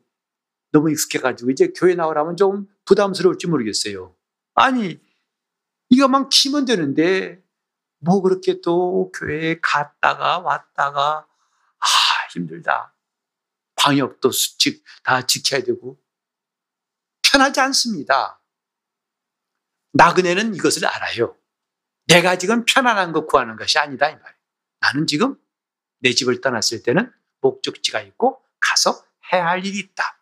너무 0.71 0.91
익숙해가지고 0.91 1.51
이제 1.51 1.71
교회 1.75 1.95
나오라면 1.95 2.37
좀 2.37 2.67
부담스러울지 2.85 3.47
모르겠어요. 3.47 4.15
아니, 4.53 4.99
이거만 5.89 6.29
키면 6.29 6.65
되는데 6.65 7.41
뭐 7.99 8.21
그렇게 8.21 8.61
또 8.61 9.11
교회에 9.11 9.59
갔다가 9.61 10.39
왔다가 10.39 11.27
아, 11.79 11.87
힘들다. 12.33 12.93
방역도 13.75 14.31
수칙 14.31 14.83
다 15.03 15.25
지켜야 15.25 15.63
되고 15.63 15.97
편하지 17.23 17.59
않습니다. 17.61 18.41
나그네는 19.93 20.55
이것을 20.55 20.85
알아요. 20.85 21.35
내가 22.07 22.37
지금 22.37 22.65
편안한 22.65 23.11
것 23.11 23.27
구하는 23.27 23.55
것이 23.55 23.77
아니다 23.79 24.09
이 24.09 24.13
말이에요. 24.13 24.39
나는 24.81 25.07
지금 25.07 25.39
내 25.99 26.11
집을 26.11 26.41
떠났을 26.41 26.83
때는 26.83 27.11
목적지가 27.41 28.01
있고 28.01 28.43
가서 28.59 29.03
해야 29.31 29.47
할 29.47 29.65
일이 29.65 29.79
있다. 29.79 30.18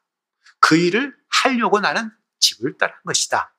그 0.60 0.78
일을 0.78 1.16
하려고 1.30 1.80
나는 1.80 2.10
집을 2.40 2.78
떠난 2.78 2.96
것이다. 3.06 3.54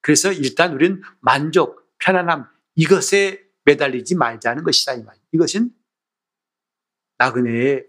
그래서 0.00 0.32
일단 0.32 0.72
우리는 0.72 1.02
만족, 1.20 1.96
편안함 1.98 2.48
이것에 2.74 3.42
매달리지 3.64 4.16
말자는 4.16 4.64
것이다 4.64 4.94
이 4.94 5.02
말이에요. 5.02 5.24
이것은 5.32 5.70
나그네의 7.18 7.86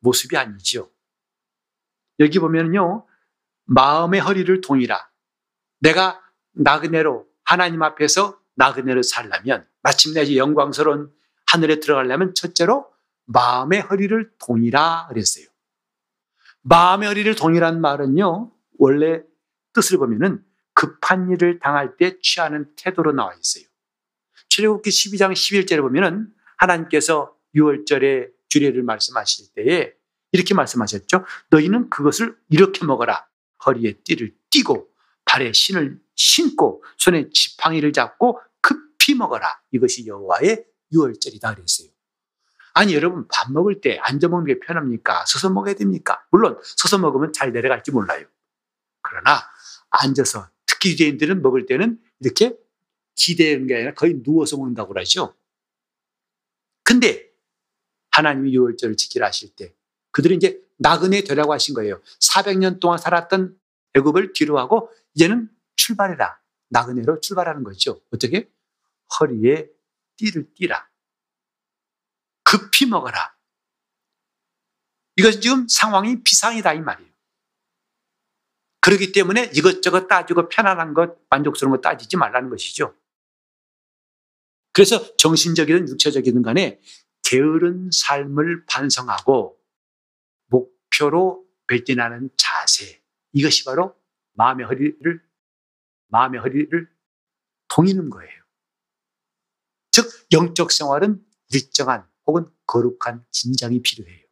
모습이 0.00 0.36
아니죠. 0.36 0.92
여기 2.20 2.38
보면요. 2.38 3.06
마음의 3.64 4.20
허리를 4.20 4.60
동이라. 4.60 5.10
내가 5.80 6.22
나그네로 6.52 7.26
하나님 7.44 7.82
앞에서 7.82 8.40
나그네로 8.56 9.02
살려면 9.02 9.66
마침내 9.82 10.36
영광스러운 10.36 11.14
하늘에 11.46 11.80
들어가려면 11.80 12.34
첫째로 12.34 12.92
마음의 13.26 13.82
허리를 13.82 14.32
동이라 14.38 15.06
그랬어요. 15.08 15.46
마음의 16.68 17.08
허리를 17.08 17.34
동이란 17.34 17.80
말은요. 17.80 18.52
원래 18.78 19.22
뜻을 19.72 19.98
보면은 19.98 20.44
급한 20.74 21.30
일을 21.30 21.58
당할 21.58 21.96
때 21.96 22.18
취하는 22.20 22.70
태도로 22.76 23.12
나와 23.12 23.32
있어요. 23.34 23.64
출애굽기 24.48 24.90
12장 24.90 25.32
11절에 25.32 25.80
보면은 25.80 26.28
하나님께서 26.58 27.34
6월절에 27.56 28.30
주례를 28.48 28.82
말씀하실 28.82 29.54
때에 29.54 29.92
이렇게 30.32 30.54
말씀하셨죠. 30.54 31.24
너희는 31.50 31.88
그것을 31.88 32.36
이렇게 32.50 32.84
먹어라. 32.84 33.26
허리에 33.64 33.94
띠를 34.04 34.34
띠고 34.50 34.88
발에 35.24 35.52
신을 35.52 35.98
신고 36.14 36.84
손에 36.98 37.30
지팡이를 37.32 37.92
잡고 37.92 38.40
급히 38.60 39.14
먹어라. 39.14 39.60
이것이 39.72 40.06
여호와의 40.06 40.64
유월절이다 40.92 41.54
그랬어요. 41.54 41.88
아니 42.78 42.94
여러분 42.94 43.26
밥 43.26 43.50
먹을 43.50 43.80
때 43.80 43.98
앉아 44.00 44.28
먹는 44.28 44.46
게 44.46 44.60
편합니까? 44.60 45.24
서서 45.26 45.50
먹어야 45.50 45.74
됩니까? 45.74 46.24
물론 46.30 46.56
서서 46.62 46.98
먹으면 46.98 47.32
잘 47.32 47.50
내려갈지 47.50 47.90
몰라요. 47.90 48.24
그러나 49.02 49.42
앉아서 49.90 50.48
특히 50.64 50.92
유대인들은 50.92 51.42
먹을 51.42 51.66
때는 51.66 52.00
이렇게 52.20 52.56
기대는 53.16 53.66
게 53.66 53.74
아니라 53.74 53.94
거의 53.94 54.22
누워서 54.22 54.56
먹는다고 54.56 54.92
그러죠. 54.92 55.34
근데 56.84 57.28
하나님이 58.12 58.54
유월절을 58.54 58.96
지키라 58.96 59.26
하실 59.26 59.56
때 59.56 59.74
그들은 60.12 60.36
이제 60.36 60.62
나그네 60.76 61.22
되라고 61.22 61.52
하신 61.52 61.74
거예요. 61.74 62.00
400년 62.20 62.78
동안 62.78 62.96
살았던 62.96 63.58
애굽을 63.94 64.34
뒤로 64.34 64.56
하고 64.56 64.88
이제는 65.14 65.50
출발해라. 65.74 66.38
나그네로 66.68 67.18
출발하는 67.18 67.64
거죠. 67.64 68.00
어떻게? 68.12 68.48
허리에 69.18 69.68
띠를 70.16 70.54
띠라. 70.54 70.88
급히 72.48 72.86
먹어라. 72.86 73.36
이것 75.16 75.42
지금 75.42 75.66
상황이 75.68 76.22
비상이다 76.22 76.72
이 76.72 76.80
말이에요. 76.80 77.12
그렇기 78.80 79.12
때문에 79.12 79.50
이것저것 79.54 80.06
따지고 80.06 80.48
편안한 80.48 80.94
것, 80.94 81.18
만족스러운 81.28 81.72
것 81.72 81.82
따지지 81.82 82.16
말라는 82.16 82.48
것이죠. 82.48 82.96
그래서 84.72 85.14
정신적이든 85.16 85.88
육체적이든 85.90 86.40
간에 86.40 86.80
게으른 87.22 87.90
삶을 87.92 88.64
반성하고 88.64 89.60
목표로 90.46 91.44
발진하는 91.68 92.30
자세. 92.38 93.02
이것이 93.32 93.64
바로 93.64 93.94
마음의 94.34 94.64
허리를, 94.64 95.22
마음의 96.06 96.40
허리를 96.40 96.90
동이는 97.68 98.08
거예요. 98.08 98.42
즉, 99.90 100.06
영적 100.32 100.72
생활은 100.72 101.22
일정한 101.50 102.08
혹은 102.28 102.44
거룩한 102.66 103.24
긴장이 103.32 103.80
필요해요. 103.82 104.24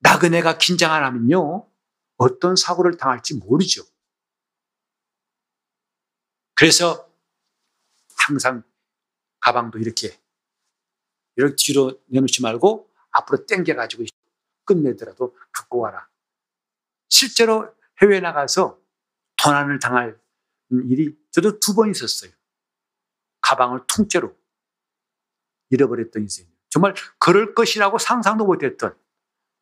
나그네가 0.00 0.58
긴장 0.58 0.92
안 0.92 1.02
하면요, 1.02 1.66
어떤 2.18 2.54
사고를 2.54 2.98
당할지 2.98 3.34
모르죠. 3.34 3.82
그래서 6.54 7.10
항상 8.26 8.62
가방도 9.40 9.78
이렇게, 9.78 10.16
이렇게 11.36 11.56
뒤로 11.58 11.98
내놓지 12.06 12.42
말고 12.42 12.90
앞으로 13.10 13.46
당겨가지고 13.46 14.04
끝내더라도 14.64 15.36
갖고 15.52 15.78
와라. 15.78 16.08
실제로 17.08 17.74
해외 18.02 18.20
나가서 18.20 18.78
도난을 19.36 19.78
당할 19.78 20.20
일이 20.70 21.16
저도 21.30 21.58
두 21.58 21.74
번 21.74 21.90
있었어요. 21.90 22.30
가방을 23.40 23.80
통째로 23.86 24.36
잃어버렸던 25.74 26.22
인생. 26.22 26.46
정말 26.70 26.94
그럴 27.18 27.54
것이라고 27.54 27.98
상상도 27.98 28.44
못했던 28.44 28.96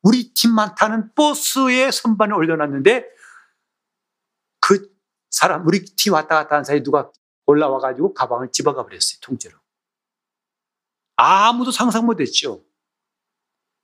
우리 0.01 0.33
팀만 0.33 0.75
타는 0.75 1.13
버스에 1.15 1.91
선반에 1.91 2.33
올려놨는데 2.33 3.09
그 4.59 4.91
사람, 5.29 5.65
우리 5.67 5.83
팀 5.83 6.13
왔다 6.13 6.35
갔다 6.35 6.55
하는 6.55 6.63
사이에 6.63 6.83
누가 6.83 7.11
올라와가지고 7.45 8.13
가방을 8.13 8.51
집어가 8.51 8.83
버렸어요. 8.83 9.19
통째로. 9.21 9.57
아무도 11.15 11.71
상상 11.71 12.05
못했죠. 12.05 12.63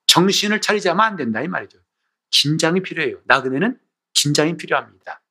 정신을 0.08 0.62
차리지 0.62 0.90
않으면 0.90 1.06
안 1.06 1.16
된다 1.16 1.42
이 1.42 1.48
말이죠. 1.48 1.80
긴장이 2.32 2.82
필요해요. 2.82 3.22
나그네는 3.26 3.80
긴장이 4.14 4.58
필요합니다. 4.58 5.22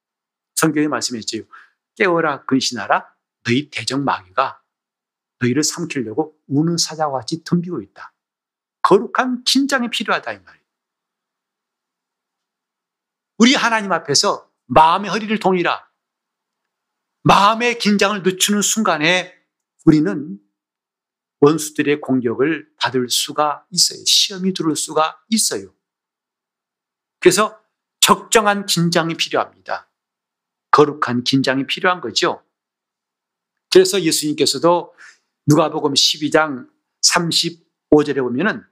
성경에 0.55 0.89
말씀했죠. 0.89 1.39
깨어라 1.97 2.45
근신하라 2.45 3.13
너희 3.45 3.71
대적 3.71 4.03
마귀가 4.03 4.63
너희를 5.41 5.63
삼키려고 5.63 6.39
우는 6.47 6.77
사자와 6.77 7.21
같이 7.21 7.43
덤비고 7.45 7.83
있다. 7.83 8.13
거룩한 8.83 9.45
긴장이 9.45 9.91
필요하다 9.91 10.33
이 10.33 10.39
말이에요. 10.41 10.65
우리 13.39 13.55
하나님 13.55 13.93
앞에서 13.93 14.51
마음의 14.67 15.11
허리를 15.11 15.39
동이라 15.39 15.89
마음의 17.23 17.79
긴장을 17.79 18.23
늦추는 18.23 18.63
순간에 18.63 19.35
우리는 19.85 20.39
원수들의 21.41 22.01
공격을 22.01 22.69
받을 22.77 23.09
수가 23.09 23.65
있어요. 23.71 24.03
시험이 24.07 24.53
들어올 24.53 24.77
수가 24.77 25.23
있어요. 25.29 25.73
그래서 27.21 27.61
적정한 28.01 28.67
긴장이 28.67 29.15
필요합니다. 29.15 29.91
거룩한 30.71 31.25
긴장이 31.25 31.67
필요한 31.67 32.01
거죠. 32.01 32.45
그래서 33.71 34.01
예수님께서도 34.01 34.95
누가복음 35.49 35.95
12장 35.95 36.71
35절에 37.01 38.21
보면은 38.21 38.63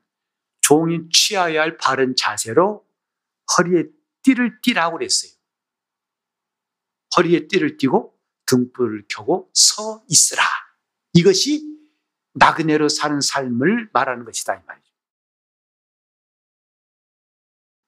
종이 0.61 1.09
취하여야 1.11 1.63
할 1.63 1.79
바른 1.79 2.15
자세로 2.15 2.87
허리에 3.57 3.85
띠를 4.23 4.61
띠라고 4.61 4.99
그랬어요. 4.99 5.33
허리에 7.17 7.49
띠를 7.49 7.79
띠고 7.79 8.21
등불을 8.45 9.07
켜고 9.09 9.51
서 9.55 10.05
있으라. 10.09 10.43
이것이 11.15 11.65
나그네로 12.35 12.91
사는 12.91 13.23
삶을 13.23 13.89
말하는 13.95 14.27
것이다 14.27 14.57
이 14.57 14.63
말이죠. 14.67 14.93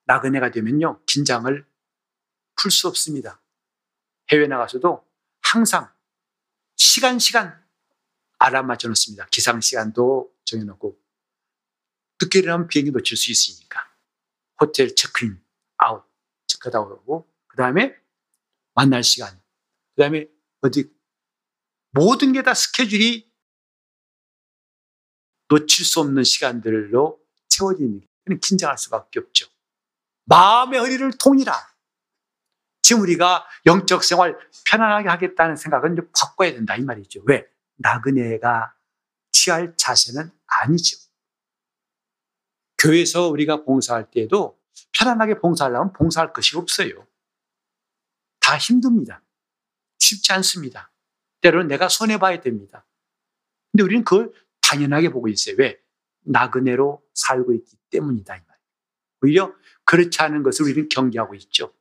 나그네가 0.07 0.51
되면요 0.51 1.03
긴장을 1.05 1.67
풀 2.57 2.71
수 2.71 2.89
없습니다. 2.89 3.43
해외 4.33 4.47
나가서도 4.47 5.07
항상 5.43 5.93
시간 6.77 7.19
시간 7.19 7.68
알람 8.39 8.67
맞춰 8.67 8.89
놓습니다. 8.89 9.27
기상 9.31 9.61
시간도 9.61 10.33
정해놓고 10.45 10.99
늦게 12.21 12.41
일어나면 12.41 12.69
비행기 12.69 12.91
놓칠 12.93 13.17
수 13.17 13.31
있으니까 13.31 13.81
호텔 14.61 14.95
체크인 14.95 15.41
아웃 15.77 16.05
체크아웃하고 16.47 17.29
그 17.47 17.57
다음에 17.57 17.97
만날 18.75 19.03
시간 19.05 19.41
그 19.95 20.03
다음에 20.03 20.27
어디 20.61 20.91
모든 21.91 22.33
게 22.33 22.43
다 22.43 22.55
스케줄이 22.55 23.29
놓칠 25.49 25.85
수 25.85 26.01
없는 26.01 26.25
시간들로 26.25 27.21
채워지는 27.49 28.01
게 28.01 28.07
긴장할 28.43 28.77
수밖에 28.77 29.19
없죠. 29.21 29.47
마음의 30.25 30.79
허리를 30.79 31.11
통이라. 31.19 31.55
지금 32.83 33.03
우리가 33.03 33.47
영적 33.65 34.05
생활 34.05 34.39
편안하게 34.67 35.09
하겠다는 35.09 35.57
생각은 35.57 35.97
좀 35.97 36.11
바꿔야 36.15 36.53
된다 36.53 36.77
이 36.77 36.83
말이죠. 36.83 37.23
왜? 37.27 37.47
나그네가 37.79 38.75
취할 39.33 39.75
자세는 39.77 40.31
아니죠. 40.47 40.99
교회에서 42.79 43.29
우리가 43.29 43.65
봉사할 43.65 44.11
때에도 44.11 44.59
편안하게 44.93 45.41
봉사하려면 45.41 45.93
봉사할 45.93 46.33
것이 46.33 46.57
없어요. 46.57 47.07
다 48.41 48.57
힘듭니다. 48.57 49.23
쉽지 49.99 50.33
않습니다. 50.35 50.91
때로는 51.41 51.69
내가 51.69 51.89
손해봐야 51.89 52.41
됩니다. 52.41 52.87
근데 53.73 53.85
우리는 53.85 54.05
그걸 54.05 54.33
당연하게 54.63 55.11
보고 55.11 55.29
있어요. 55.29 55.57
왜? 55.59 55.81
나그네로 56.21 57.03
살고 57.15 57.53
있기 57.55 57.77
때문이다. 57.91 58.37
이 58.37 58.41
말이에요. 58.41 58.59
오히려 59.23 59.55
그렇지 59.85 60.21
않은 60.23 60.43
것을 60.43 60.67
우리는 60.67 60.89
경계하고 60.89 61.35
있죠. 61.37 61.73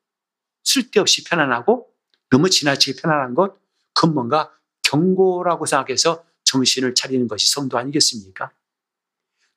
쓸데없이 0.63 1.23
편안하고 1.23 1.93
너무 2.29 2.49
지나치게 2.49 3.01
편안한 3.01 3.35
것, 3.35 3.57
그건 3.93 4.13
뭔가 4.13 4.56
경고라고 4.89 5.65
생각해서 5.65 6.23
정신을 6.43 6.95
차리는 6.95 7.27
것이 7.27 7.51
성도 7.51 7.77
아니겠습니까? 7.77 8.51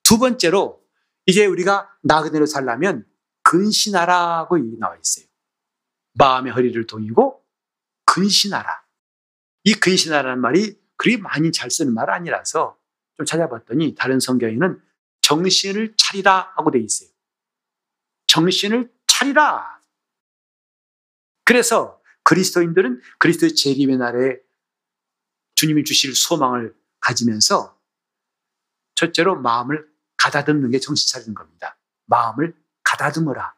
두 0.02 0.18
번째로 0.18 0.82
이제 1.26 1.46
우리가 1.46 1.88
나그네로 2.02 2.46
살려면 2.46 3.06
근신하라고 3.42 4.58
나와 4.78 4.96
있어요. 4.96 5.26
마음의 6.14 6.52
허리를 6.52 6.86
동이고 6.86 7.44
근신하라. 8.06 8.84
이 9.64 9.74
근신하라는 9.74 10.40
말이 10.40 10.76
그리 10.96 11.16
많이 11.16 11.52
잘 11.52 11.70
쓰는 11.70 11.94
말 11.94 12.10
아니라서 12.10 12.76
좀 13.16 13.24
찾아봤더니 13.24 13.94
다른 13.94 14.18
성경에는 14.18 14.82
정신을 15.20 15.94
차리라 15.96 16.52
하고 16.56 16.70
돼 16.70 16.80
있어요. 16.80 17.08
정신을 18.26 18.92
차리라. 19.06 19.80
그래서 21.44 22.00
그리스도인들은 22.24 23.00
그리스도의 23.18 23.54
재림의 23.54 23.98
날에 23.98 24.40
주님이 25.60 25.84
주실 25.84 26.14
소망을 26.14 26.74
가지면서 27.00 27.78
첫째로 28.94 29.36
마음을 29.36 29.86
가다듬는 30.16 30.70
게 30.70 30.80
정신 30.80 31.12
차리는 31.12 31.34
겁니다. 31.34 31.76
마음을 32.06 32.56
가다듬어라. 32.82 33.54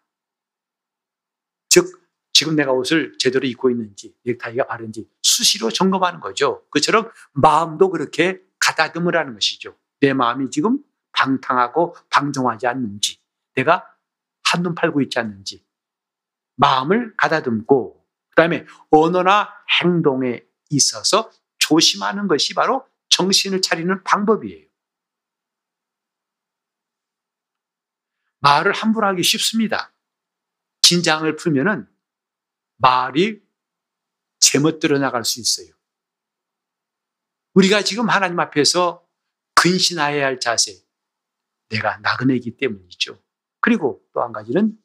즉, 1.68 2.02
지금 2.32 2.56
내가 2.56 2.72
옷을 2.72 3.16
제대로 3.20 3.46
입고 3.46 3.70
있는지, 3.70 4.16
넥타이가 4.24 4.66
바른지 4.66 5.08
수시로 5.22 5.70
점검하는 5.70 6.18
거죠. 6.18 6.66
그처럼 6.70 7.08
마음도 7.34 7.88
그렇게 7.88 8.42
가다듬으라는 8.58 9.34
것이죠. 9.34 9.76
내 10.00 10.12
마음이 10.12 10.50
지금 10.50 10.82
방탕하고 11.12 11.94
방종하지 12.10 12.66
않는지, 12.66 13.20
내가 13.54 13.86
한눈 14.42 14.74
팔고 14.74 15.02
있지 15.02 15.20
않는지, 15.20 15.64
마음을 16.56 17.14
가다듬고, 17.16 18.04
그 18.30 18.34
다음에 18.34 18.66
언어나 18.90 19.50
행동에 19.80 20.44
있어서 20.70 21.30
조심하는 21.62 22.26
것이 22.26 22.54
바로 22.54 22.88
정신을 23.08 23.62
차리는 23.62 24.02
방법이에요. 24.02 24.66
말을 28.40 28.72
함부로 28.72 29.06
하기 29.08 29.22
쉽습니다. 29.22 29.94
긴장을 30.82 31.36
풀면은 31.36 31.88
말이 32.78 33.40
제멋대로 34.40 34.98
나갈 34.98 35.24
수 35.24 35.40
있어요. 35.40 35.72
우리가 37.54 37.82
지금 37.82 38.08
하나님 38.08 38.40
앞에서 38.40 39.06
근신하여야 39.54 40.26
할 40.26 40.40
자세, 40.40 40.82
내가 41.68 41.98
나그네이기 41.98 42.56
때문이죠. 42.56 43.22
그리고 43.60 44.04
또 44.12 44.20
한 44.20 44.32
가지는 44.32 44.76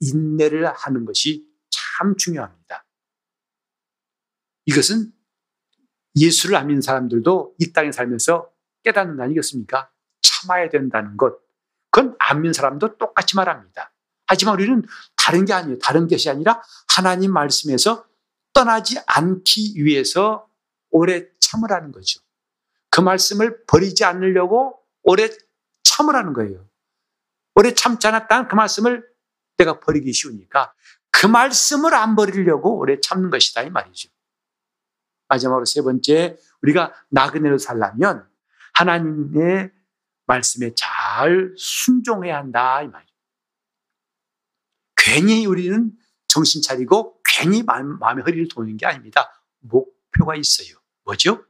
인내를 0.00 0.66
하는 0.74 1.04
것이 1.04 1.48
참 1.70 2.16
중요합니다. 2.16 2.84
이것은 4.66 5.13
예수를 6.16 6.56
안 6.56 6.68
믿는 6.68 6.80
사람들도 6.80 7.54
이 7.58 7.72
땅에 7.72 7.92
살면서 7.92 8.48
깨닫는 8.84 9.16
거 9.16 9.24
아니겠습니까? 9.24 9.90
참아야 10.22 10.68
된다는 10.68 11.16
것. 11.16 11.38
그건 11.90 12.16
안 12.18 12.42
믿는 12.42 12.52
사람도 12.52 12.98
똑같이 12.98 13.36
말합니다. 13.36 13.92
하지만 14.26 14.54
우리는 14.54 14.82
다른 15.16 15.44
게 15.44 15.52
아니에요. 15.52 15.78
다른 15.78 16.08
것이 16.08 16.30
아니라 16.30 16.62
하나님 16.88 17.32
말씀에서 17.32 18.06
떠나지 18.52 18.98
않기 19.06 19.74
위해서 19.84 20.48
오래 20.90 21.26
참으라는 21.40 21.92
거죠. 21.92 22.20
그 22.90 23.00
말씀을 23.00 23.64
버리지 23.66 24.04
않으려고 24.04 24.80
오래 25.02 25.28
참으라는 25.82 26.32
거예요. 26.32 26.66
오래 27.56 27.74
참지 27.74 28.06
않았다는 28.06 28.48
그 28.48 28.54
말씀을 28.54 29.04
내가 29.56 29.80
버리기 29.80 30.12
쉬우니까 30.12 30.72
그 31.10 31.26
말씀을 31.26 31.94
안 31.94 32.16
버리려고 32.16 32.78
오래 32.78 33.00
참는 33.00 33.30
것이다 33.30 33.62
이 33.62 33.70
말이죠. 33.70 34.08
마지막으로 35.34 35.64
세 35.64 35.82
번째 35.82 36.38
우리가 36.62 36.94
나그네로 37.10 37.58
살려면 37.58 38.26
하나님의 38.74 39.70
말씀에 40.26 40.72
잘 40.74 41.52
순종해야 41.56 42.36
한다 42.36 42.82
이 42.82 42.88
말이죠. 42.88 43.12
괜히 44.96 45.46
우리는 45.46 45.92
정신 46.28 46.62
차리고 46.62 47.20
괜히 47.24 47.62
마음의 47.62 48.24
허리를 48.24 48.48
도는 48.48 48.76
게 48.76 48.86
아닙니다. 48.86 49.30
목표가 49.60 50.34
있어요. 50.36 50.76
뭐죠? 51.04 51.44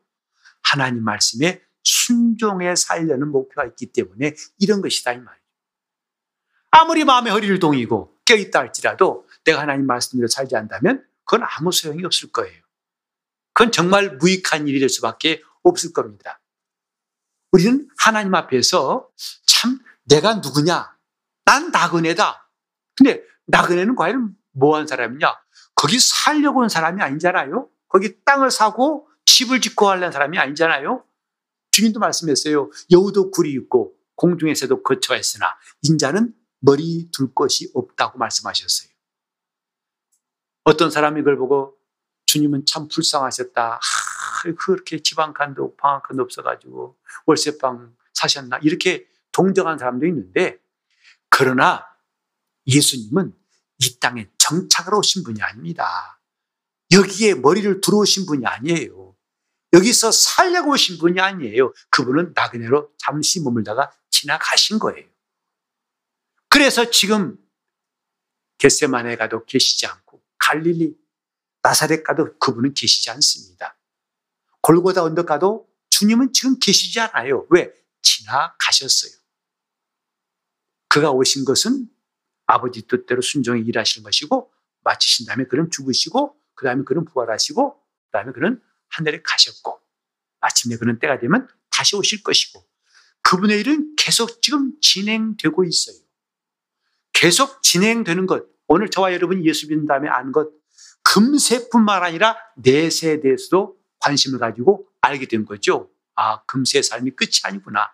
하나님 0.62 1.04
말씀에 1.04 1.62
순종해 1.82 2.74
살려는 2.74 3.28
목표가 3.28 3.66
있기 3.66 3.92
때문에 3.92 4.34
이런 4.58 4.80
것이다 4.80 5.12
이 5.12 5.18
말이에요. 5.18 5.44
아무리 6.70 7.04
마음의 7.04 7.32
허리를 7.32 7.58
동이고 7.60 8.18
껴있다 8.24 8.58
할지라도 8.58 9.28
내가 9.44 9.60
하나님 9.60 9.86
말씀대로 9.86 10.26
살지 10.26 10.56
않다면 10.56 11.06
그건 11.24 11.46
아무 11.48 11.70
소용이 11.70 12.04
없을 12.04 12.32
거예요. 12.32 12.63
그건 13.54 13.72
정말 13.72 14.16
무익한 14.16 14.68
일이 14.68 14.80
될 14.80 14.88
수밖에 14.88 15.42
없을 15.62 15.92
겁니다. 15.92 16.40
우리는 17.52 17.88
하나님 17.96 18.34
앞에서 18.34 19.08
참 19.46 19.78
내가 20.04 20.34
누구냐? 20.34 20.94
난 21.44 21.70
나그네다. 21.70 22.50
근데 22.96 23.22
나그네는 23.46 23.94
과연 23.94 24.36
뭐한 24.52 24.86
사람이냐? 24.86 25.34
거기 25.74 25.98
살려고 25.98 26.60
온 26.60 26.68
사람이 26.68 27.00
아니잖아요. 27.00 27.68
거기 27.88 28.22
땅을 28.24 28.50
사고 28.50 29.08
집을 29.24 29.60
짓고 29.60 29.88
하려는 29.88 30.10
사람이 30.12 30.36
아니잖아요. 30.38 31.04
주님도 31.70 32.00
말씀했어요. 32.00 32.70
여우도 32.90 33.30
굴이 33.30 33.50
있고 33.52 33.94
공중에서도 34.16 34.82
거처했으나 34.82 35.56
인자는 35.82 36.34
머리 36.60 37.08
둘 37.12 37.34
것이 37.34 37.70
없다고 37.74 38.18
말씀하셨어요. 38.18 38.88
어떤 40.64 40.90
사람이 40.90 41.20
그걸 41.20 41.36
보고 41.36 41.76
주님은 42.26 42.66
참 42.66 42.88
불쌍하셨다. 42.88 43.74
아, 43.74 44.52
그렇게 44.58 45.00
지방간도 45.00 45.76
방학간도 45.76 46.22
없어가지고 46.22 46.96
월세방 47.26 47.94
사셨나 48.12 48.58
이렇게 48.62 49.06
동정한 49.32 49.78
사람도 49.78 50.06
있는데 50.06 50.58
그러나 51.28 51.86
예수님은 52.66 53.34
이 53.78 53.98
땅에 53.98 54.28
정착을 54.38 54.94
오신 54.94 55.24
분이 55.24 55.42
아닙니다. 55.42 56.20
여기에 56.92 57.34
머리를 57.34 57.80
들어오신 57.80 58.26
분이 58.26 58.46
아니에요. 58.46 59.16
여기서 59.72 60.12
살려고 60.12 60.72
오신 60.72 60.98
분이 60.98 61.20
아니에요. 61.20 61.72
그분은 61.90 62.32
나그네로 62.34 62.92
잠시 62.98 63.40
머물다가 63.40 63.90
지나가신 64.10 64.78
거예요. 64.78 65.08
그래서 66.48 66.88
지금 66.90 67.36
겟세만에 68.58 69.16
가도 69.16 69.44
계시지 69.44 69.86
않고 69.86 70.22
갈릴리 70.38 70.96
나사렛 71.64 72.04
가도 72.04 72.38
그분은 72.38 72.74
계시지 72.74 73.10
않습니다. 73.10 73.76
골고다 74.60 75.02
언덕 75.02 75.26
가도 75.26 75.66
주님은 75.88 76.34
지금 76.34 76.58
계시지 76.58 77.00
않아요. 77.00 77.46
왜? 77.48 77.72
지나가셨어요. 78.02 79.12
그가 80.88 81.10
오신 81.10 81.46
것은 81.46 81.88
아버지 82.46 82.86
뜻대로 82.86 83.22
순종히 83.22 83.62
일하시는 83.62 84.04
것이고 84.04 84.52
마치신 84.82 85.26
다음에 85.26 85.44
그는 85.46 85.70
죽으시고 85.70 86.38
그 86.54 86.66
다음에 86.66 86.84
그는 86.84 87.06
부활하시고 87.06 87.72
그 87.74 88.10
다음에 88.12 88.32
그는 88.32 88.62
하늘에 88.88 89.22
가셨고 89.22 89.80
마침내 90.40 90.76
그는 90.76 90.98
때가 90.98 91.18
되면 91.18 91.48
다시 91.70 91.96
오실 91.96 92.22
것이고 92.22 92.62
그분의 93.22 93.60
일은 93.60 93.96
계속 93.96 94.42
지금 94.42 94.78
진행되고 94.82 95.64
있어요. 95.64 95.96
계속 97.14 97.62
진행되는 97.62 98.26
것. 98.26 98.44
오늘 98.66 98.90
저와 98.90 99.14
여러분이 99.14 99.46
예수 99.46 99.66
믿는 99.68 99.86
다음에 99.86 100.10
아는 100.10 100.30
것. 100.30 100.50
금세뿐만 101.04 102.02
아니라 102.02 102.36
내세에 102.56 103.20
대해서도 103.20 103.76
관심을 104.00 104.38
가지고 104.38 104.86
알게 105.00 105.26
된 105.26 105.44
거죠. 105.44 105.90
아, 106.16 106.42
금세 106.44 106.82
삶이 106.82 107.12
끝이 107.12 107.40
아니구나. 107.44 107.90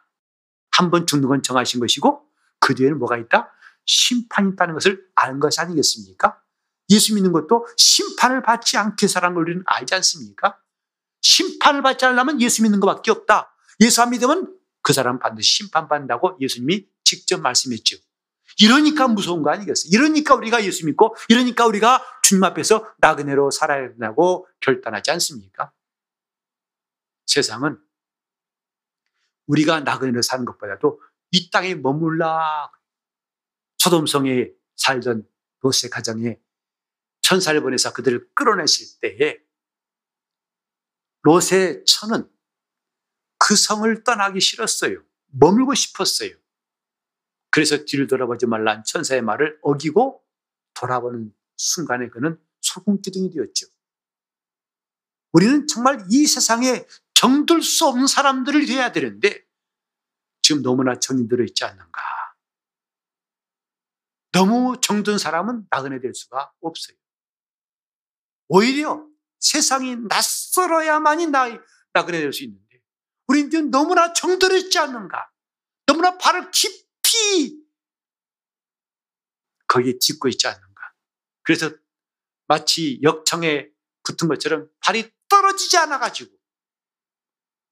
한 0.73 0.91
번 0.91 1.07
죽는 1.07 1.29
건 1.29 1.43
정하신 1.43 1.81
것이고 1.81 2.25
그 2.61 2.75
뒤에는 2.75 2.99
뭐가 2.99 3.19
있다? 3.19 3.53
심판이 3.87 4.53
있다는 4.53 4.75
것을 4.75 5.05
아는 5.15 5.41
것이 5.41 5.61
아니겠습니까? 5.61 6.41
예수 6.91 7.15
믿는 7.15 7.33
것도 7.33 7.67
심판을 7.77 8.43
받지 8.43 8.77
않게 8.77 9.07
살아는 9.07 9.35
걸 9.35 9.45
우리는 9.45 9.63
알지 9.67 9.95
않습니까? 9.97 10.59
심판을 11.23 11.83
받지 11.83 12.05
않으려면 12.07 12.41
예수 12.41 12.63
믿는 12.63 12.81
것밖에 12.81 13.11
없다. 13.11 13.55
예수 13.81 14.01
안 14.03 14.11
믿으면 14.11 14.57
그 14.83 14.93
사람 14.93 15.19
반드시 15.19 15.57
심판받는다고 15.57 16.39
예수님이 16.41 16.87
직접 17.05 17.41
말씀했죠. 17.41 17.97
이러니까 18.61 19.09
무서운 19.09 19.43
거 19.43 19.51
아니겠어요? 19.51 19.91
이러니까 19.93 20.35
우리가 20.35 20.65
예수 20.65 20.85
믿고, 20.87 21.17
이러니까 21.29 21.67
우리가 21.67 22.05
주님 22.23 22.45
앞에서 22.45 22.95
나그네로 22.99 23.51
살아야 23.51 23.89
된다고 23.89 24.47
결단하지 24.61 25.11
않습니까? 25.13 25.73
세상은 27.27 27.81
우리가 29.47 29.81
나그네로 29.81 30.23
사는 30.23 30.45
것보다도 30.45 31.01
이 31.33 31.51
땅에 31.51 31.75
머물라 31.75 32.71
소돔성에 33.79 34.51
살던 34.77 35.27
로세 35.61 35.89
가정에 35.89 36.39
천사를 37.23 37.61
보내서 37.63 37.93
그들을 37.93 38.29
끌어내실 38.35 39.01
때에 39.01 39.39
로세 41.23 41.85
천은 41.85 42.29
그 43.39 43.57
성을 43.57 44.05
떠나기 44.05 44.41
싫었어요. 44.41 45.03
머물고 45.29 45.75
싶었어요. 45.75 46.35
그래서 47.51 47.85
뒤를 47.85 48.07
돌아보지 48.07 48.47
말란 48.47 48.85
천사의 48.85 49.23
말을 49.23 49.59
어기고 49.63 50.23
돌아보는 50.75 51.35
순간에 51.57 52.09
그는 52.09 52.39
소금기둥이 52.61 53.31
되었죠. 53.31 53.67
우리는 55.33 55.67
정말 55.67 56.05
이 56.11 56.27
세상에 56.27 56.87
정들 57.15 57.63
수 57.63 57.87
없는 57.87 58.07
사람들을 58.07 58.67
되어야 58.67 58.93
되는데 58.93 59.45
지금 60.43 60.63
너무나 60.63 60.99
정이 60.99 61.29
들어 61.29 61.45
있지 61.45 61.65
않는가. 61.65 62.01
너무 64.33 64.81
정든 64.81 65.19
사람은 65.19 65.67
나그네 65.71 66.01
될 66.01 66.15
수가 66.15 66.53
없어요. 66.61 66.97
오히려 68.49 69.07
세상이 69.41 69.97
낯설어야만이 70.09 71.29
나그네 71.29 72.21
될 72.21 72.33
수 72.33 72.45
있는데 72.45 72.81
우리는 73.29 73.71
너무나 73.71 74.13
정들어 74.13 74.57
있지 74.57 74.79
않는가. 74.79 75.31
너무나 75.87 76.19
발을 76.19 76.51
깊이 76.51 76.90
거기에 79.69 79.99
짚고 79.99 80.29
있지 80.29 80.47
않는가. 80.47 80.93
그래서 81.43 81.71
마치 82.47 82.99
역청에 83.03 83.69
붙은 84.03 84.29
것처럼 84.29 84.69
발이 84.81 85.11
떨어지지 85.29 85.77
않아가지고 85.79 86.31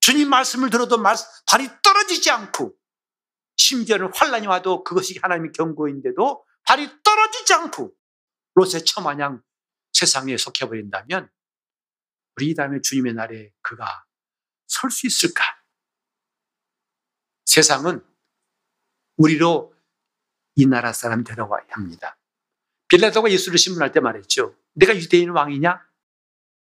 주님 0.00 0.30
말씀을 0.30 0.70
들어도 0.70 1.02
발이 1.46 1.68
떨어지지 1.82 2.30
않고 2.30 2.74
심지어는 3.56 4.10
환란이 4.14 4.46
와도 4.46 4.84
그것이 4.84 5.18
하나님의 5.20 5.52
경고인데도 5.52 6.44
발이 6.62 6.88
떨어지지 7.02 7.54
않고 7.54 7.92
롯의 8.54 8.84
처마냥 8.84 9.42
세상에 9.92 10.36
속해버린다면 10.36 11.28
우리 12.36 12.54
다음에 12.54 12.80
주님의 12.80 13.14
날에 13.14 13.52
그가 13.62 14.04
설 14.68 14.90
수 14.90 15.06
있을까? 15.06 15.44
세상은 17.44 18.04
우리로 19.18 19.74
이 20.54 20.66
나라 20.66 20.92
사람 20.92 21.22
되라고 21.22 21.56
합니다. 21.68 22.16
빌라도가 22.88 23.30
예수를 23.30 23.58
신문할 23.58 23.92
때 23.92 24.00
말했죠. 24.00 24.56
내가 24.72 24.96
유대인 24.96 25.30
왕이냐? 25.30 25.86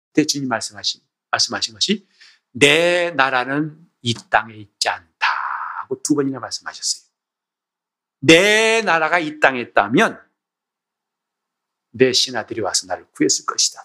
그때 0.07 0.25
주님 0.25 0.47
말씀하신, 0.47 1.01
말씀하신 1.31 1.73
것이 1.73 2.07
내 2.51 3.11
나라는 3.11 3.85
이 4.01 4.13
땅에 4.29 4.55
있지 4.55 4.87
않다 4.87 5.27
하고 5.81 6.01
두 6.01 6.15
번이나 6.15 6.39
말씀하셨어요. 6.39 7.05
내 8.21 8.81
나라가 8.81 9.19
이 9.19 9.39
땅에 9.39 9.59
있다면 9.59 10.21
내 11.91 12.13
신하들이 12.13 12.61
와서 12.61 12.87
나를 12.87 13.05
구했을 13.11 13.45
것이다. 13.45 13.83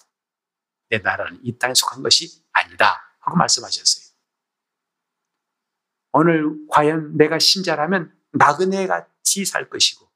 내 0.88 0.98
나라는 0.98 1.40
이 1.42 1.58
땅에 1.58 1.74
속한 1.74 2.02
것이 2.02 2.44
아니다 2.52 3.16
하고 3.20 3.36
말씀하셨어요. 3.36 4.10
오늘 6.12 6.66
과연 6.68 7.16
내가 7.16 7.38
신자라면 7.38 8.16
나그네 8.32 8.86
같이 8.86 9.44
살 9.44 9.68
것이고 9.68 10.08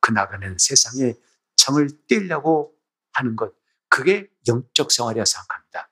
그 0.00 0.10
나그네는 0.12 0.58
세상에 0.58 1.14
정을 1.56 1.88
떼려고 2.08 2.76
하는 3.12 3.36
것 3.36 3.54
그게 3.88 4.30
영적 4.48 4.90
생활이라 4.92 5.24
생각합니다. 5.24 5.90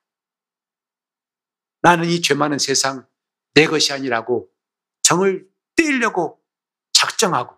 나는 1.82 2.08
이 2.08 2.20
죄 2.20 2.34
많은 2.34 2.58
세상 2.58 3.06
내 3.54 3.66
것이 3.66 3.92
아니라고 3.92 4.50
정을 5.02 5.48
떼려고 5.76 6.40
작정하고 6.92 7.56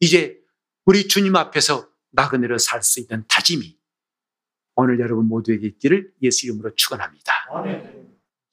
이제 0.00 0.40
우리 0.86 1.08
주님 1.08 1.36
앞에서 1.36 1.88
나그네로 2.10 2.58
살 2.58 2.82
수 2.82 3.00
있는 3.00 3.24
다짐이 3.28 3.78
오늘 4.76 4.98
여러분 5.00 5.26
모두에게 5.26 5.66
있기를 5.68 6.12
예수 6.22 6.46
이름으로 6.46 6.74
축원합니다. 6.74 7.32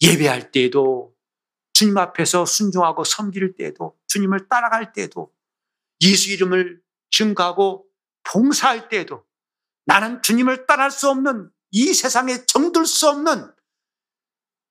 예배할 0.01 0.51
때에도 0.51 1.15
주님 1.82 1.98
앞에서 1.98 2.46
순종하고 2.46 3.04
섬길 3.04 3.56
때에도 3.56 3.98
주님을 4.06 4.48
따라갈 4.48 4.94
때에도 4.94 5.34
예수 6.02 6.30
이름을 6.30 6.80
증가하고 7.10 7.88
봉사할 8.24 8.88
때에도 8.88 9.26
나는 9.86 10.22
주님을 10.22 10.68
따라할 10.68 10.92
수 10.92 11.10
없는 11.10 11.50
이 11.72 11.92
세상에 11.96 12.46
정들 12.46 12.86
수 12.86 13.10
없는 13.10 13.52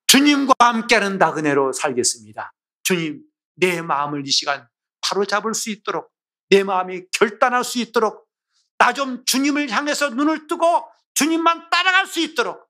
주님과 0.06 0.54
함께하는 0.60 1.18
나그네로 1.18 1.72
살겠습니다. 1.72 2.54
주님, 2.84 3.24
내 3.56 3.82
마음을 3.82 4.24
이 4.24 4.30
시간 4.30 4.68
바로 5.00 5.24
잡을 5.24 5.52
수 5.52 5.70
있도록 5.70 6.12
내 6.48 6.62
마음이 6.62 7.06
결단할 7.10 7.64
수 7.64 7.80
있도록 7.80 8.28
나 8.78 8.92
좀 8.92 9.24
주님을 9.24 9.68
향해서 9.68 10.10
눈을 10.10 10.46
뜨고 10.46 10.84
주님만 11.14 11.70
따라갈 11.70 12.06
수 12.06 12.20
있도록 12.20 12.69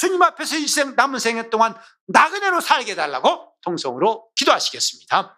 주님 0.00 0.22
앞에서 0.22 0.56
이 0.56 0.66
생, 0.66 0.96
남은 0.96 1.18
생애 1.18 1.50
동안 1.50 1.74
나그네로 2.06 2.62
살게 2.62 2.94
달라고 2.94 3.52
통성으로 3.60 4.32
기도하시겠습니다. 4.34 5.36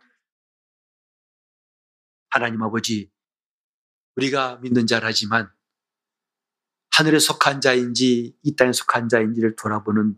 하나님 2.31 2.63
아버지, 2.63 3.11
우리가 4.15 4.59
믿는 4.59 4.87
자라지만 4.87 5.53
하늘에 6.93 7.19
속한 7.19 7.61
자인지 7.61 8.39
이 8.41 8.55
땅에 8.55 8.73
속한 8.73 9.09
자인지를 9.09 9.57
돌아보는 9.57 10.17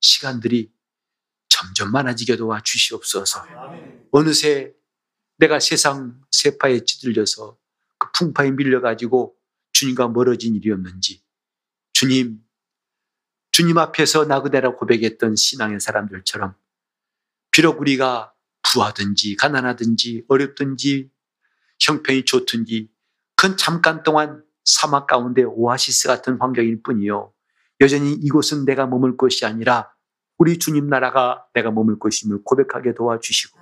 시간들이 0.00 0.72
점점 1.50 1.92
많아지게 1.92 2.36
도와 2.36 2.62
주시옵소서. 2.62 3.44
어느새 4.10 4.72
내가 5.36 5.60
세상 5.60 6.18
세파에 6.30 6.84
찌들려서 6.86 7.58
그 7.98 8.10
풍파에 8.12 8.52
밀려가지고 8.52 9.36
주님과 9.72 10.08
멀어진 10.08 10.54
일이 10.54 10.70
없는지 10.70 11.22
주님, 11.92 12.42
주님 13.52 13.76
앞에서 13.76 14.24
나그네라 14.24 14.76
고백했던 14.76 15.36
신앙의 15.36 15.78
사람들처럼 15.78 16.54
비록 17.50 17.80
우리가 17.80 18.32
구하든지 18.62 19.36
가난하든지 19.36 20.24
어렵든지 20.26 21.10
형편이 21.80 22.24
좋든지 22.24 22.88
그건 23.36 23.58
잠깐 23.58 24.02
동안 24.02 24.42
사막 24.64 25.06
가운데 25.06 25.42
오아시스 25.42 26.08
같은 26.08 26.38
환경일 26.40 26.82
뿐이요. 26.82 27.32
여전히 27.80 28.12
이곳은 28.12 28.64
내가 28.64 28.86
머물 28.86 29.16
것이 29.18 29.44
아니라 29.44 29.92
우리 30.38 30.58
주님 30.58 30.88
나라가 30.88 31.44
내가 31.52 31.70
머물 31.70 31.98
것임을 31.98 32.44
고백하게 32.44 32.94
도와주시고 32.94 33.58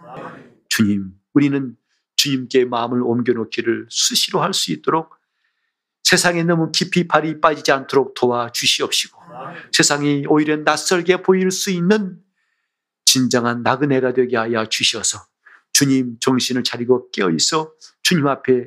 주님 0.68 1.14
우리는 1.34 1.76
주님께 2.16 2.66
마음을 2.66 3.02
옮겨놓기를 3.02 3.86
수시로 3.90 4.40
할 4.40 4.52
수 4.52 4.70
있도록 4.72 5.19
세상에 6.10 6.42
너무 6.42 6.72
깊이 6.72 7.06
발이 7.06 7.40
빠지지 7.40 7.70
않도록 7.70 8.14
도와주시옵시고 8.14 9.20
세상이 9.70 10.24
오히려 10.26 10.56
낯설게 10.56 11.22
보일 11.22 11.52
수 11.52 11.70
있는 11.70 12.18
진정한 13.04 13.62
나그네가 13.62 14.12
되게 14.12 14.36
하여 14.36 14.66
주시어서 14.68 15.24
주님 15.72 16.16
정신을 16.18 16.64
차리고 16.64 17.12
깨어 17.12 17.30
있어 17.30 17.72
주님 18.02 18.26
앞에 18.26 18.66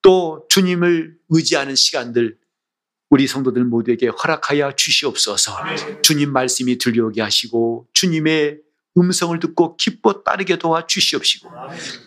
또 0.00 0.46
주님을 0.48 1.18
의지하는 1.28 1.74
시간들 1.74 2.38
우리 3.10 3.26
성도들 3.26 3.64
모두에게 3.64 4.08
허락하여 4.08 4.72
주시옵소서. 4.74 5.52
주님 6.00 6.32
말씀이 6.32 6.78
들려오게 6.78 7.20
하시고 7.20 7.86
주님의 7.92 8.60
음성을 8.96 9.38
듣고 9.38 9.76
기뻐 9.76 10.22
따르게 10.22 10.56
도와 10.56 10.86
주시옵시고 10.86 11.50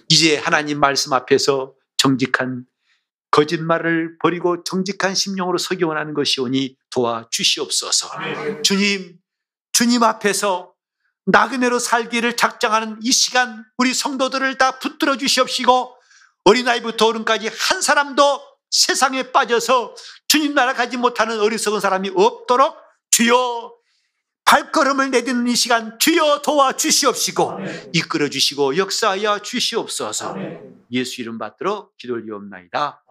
이제 0.10 0.38
하나님 0.38 0.80
말씀 0.80 1.14
앞에서 1.14 1.76
정직한 1.98 2.66
거짓말을 3.36 4.18
버리고 4.20 4.64
정직한 4.64 5.14
심령으로 5.14 5.58
서기 5.58 5.84
원 5.84 5.98
하는 5.98 6.14
것이오니 6.14 6.78
도와 6.90 7.28
주시옵소서. 7.32 8.10
주님, 8.64 9.18
주님 9.74 10.04
앞에서 10.04 10.72
나그네로 11.26 11.80
살기를 11.80 12.38
작정하는 12.38 12.98
이 13.02 13.12
시간 13.12 13.66
우리 13.78 13.94
성도들을 13.94 14.58
다 14.58 14.80
붙들어 14.80 15.18
주시옵시고 15.18 15.98
어린아이부터 16.46 17.08
어른까지 17.08 17.50
한 17.50 17.82
사람도 17.82 18.42
세상에 18.72 19.32
빠져서 19.34 19.96
주님 20.30 20.54
나라 20.54 20.74
가지 20.74 20.96
못하는 20.96 21.42
어리석은 21.42 21.82
사람이 21.82 22.12
없도록 22.16 22.78
주여 23.10 23.74
발걸음을 24.46 25.12
내딛는 25.12 25.48
이 25.48 25.56
시간 25.56 25.98
주여 26.00 26.42
도와 26.44 26.74
주시옵시고 26.74 27.54
이끌어 27.94 28.30
주시고 28.30 28.78
역사하여 28.78 29.40
주시옵소서 29.40 30.36
예수 30.92 31.22
이름 31.22 31.38
받들어 31.38 31.90
기도 31.98 32.14
올리옵나이다. 32.14 33.04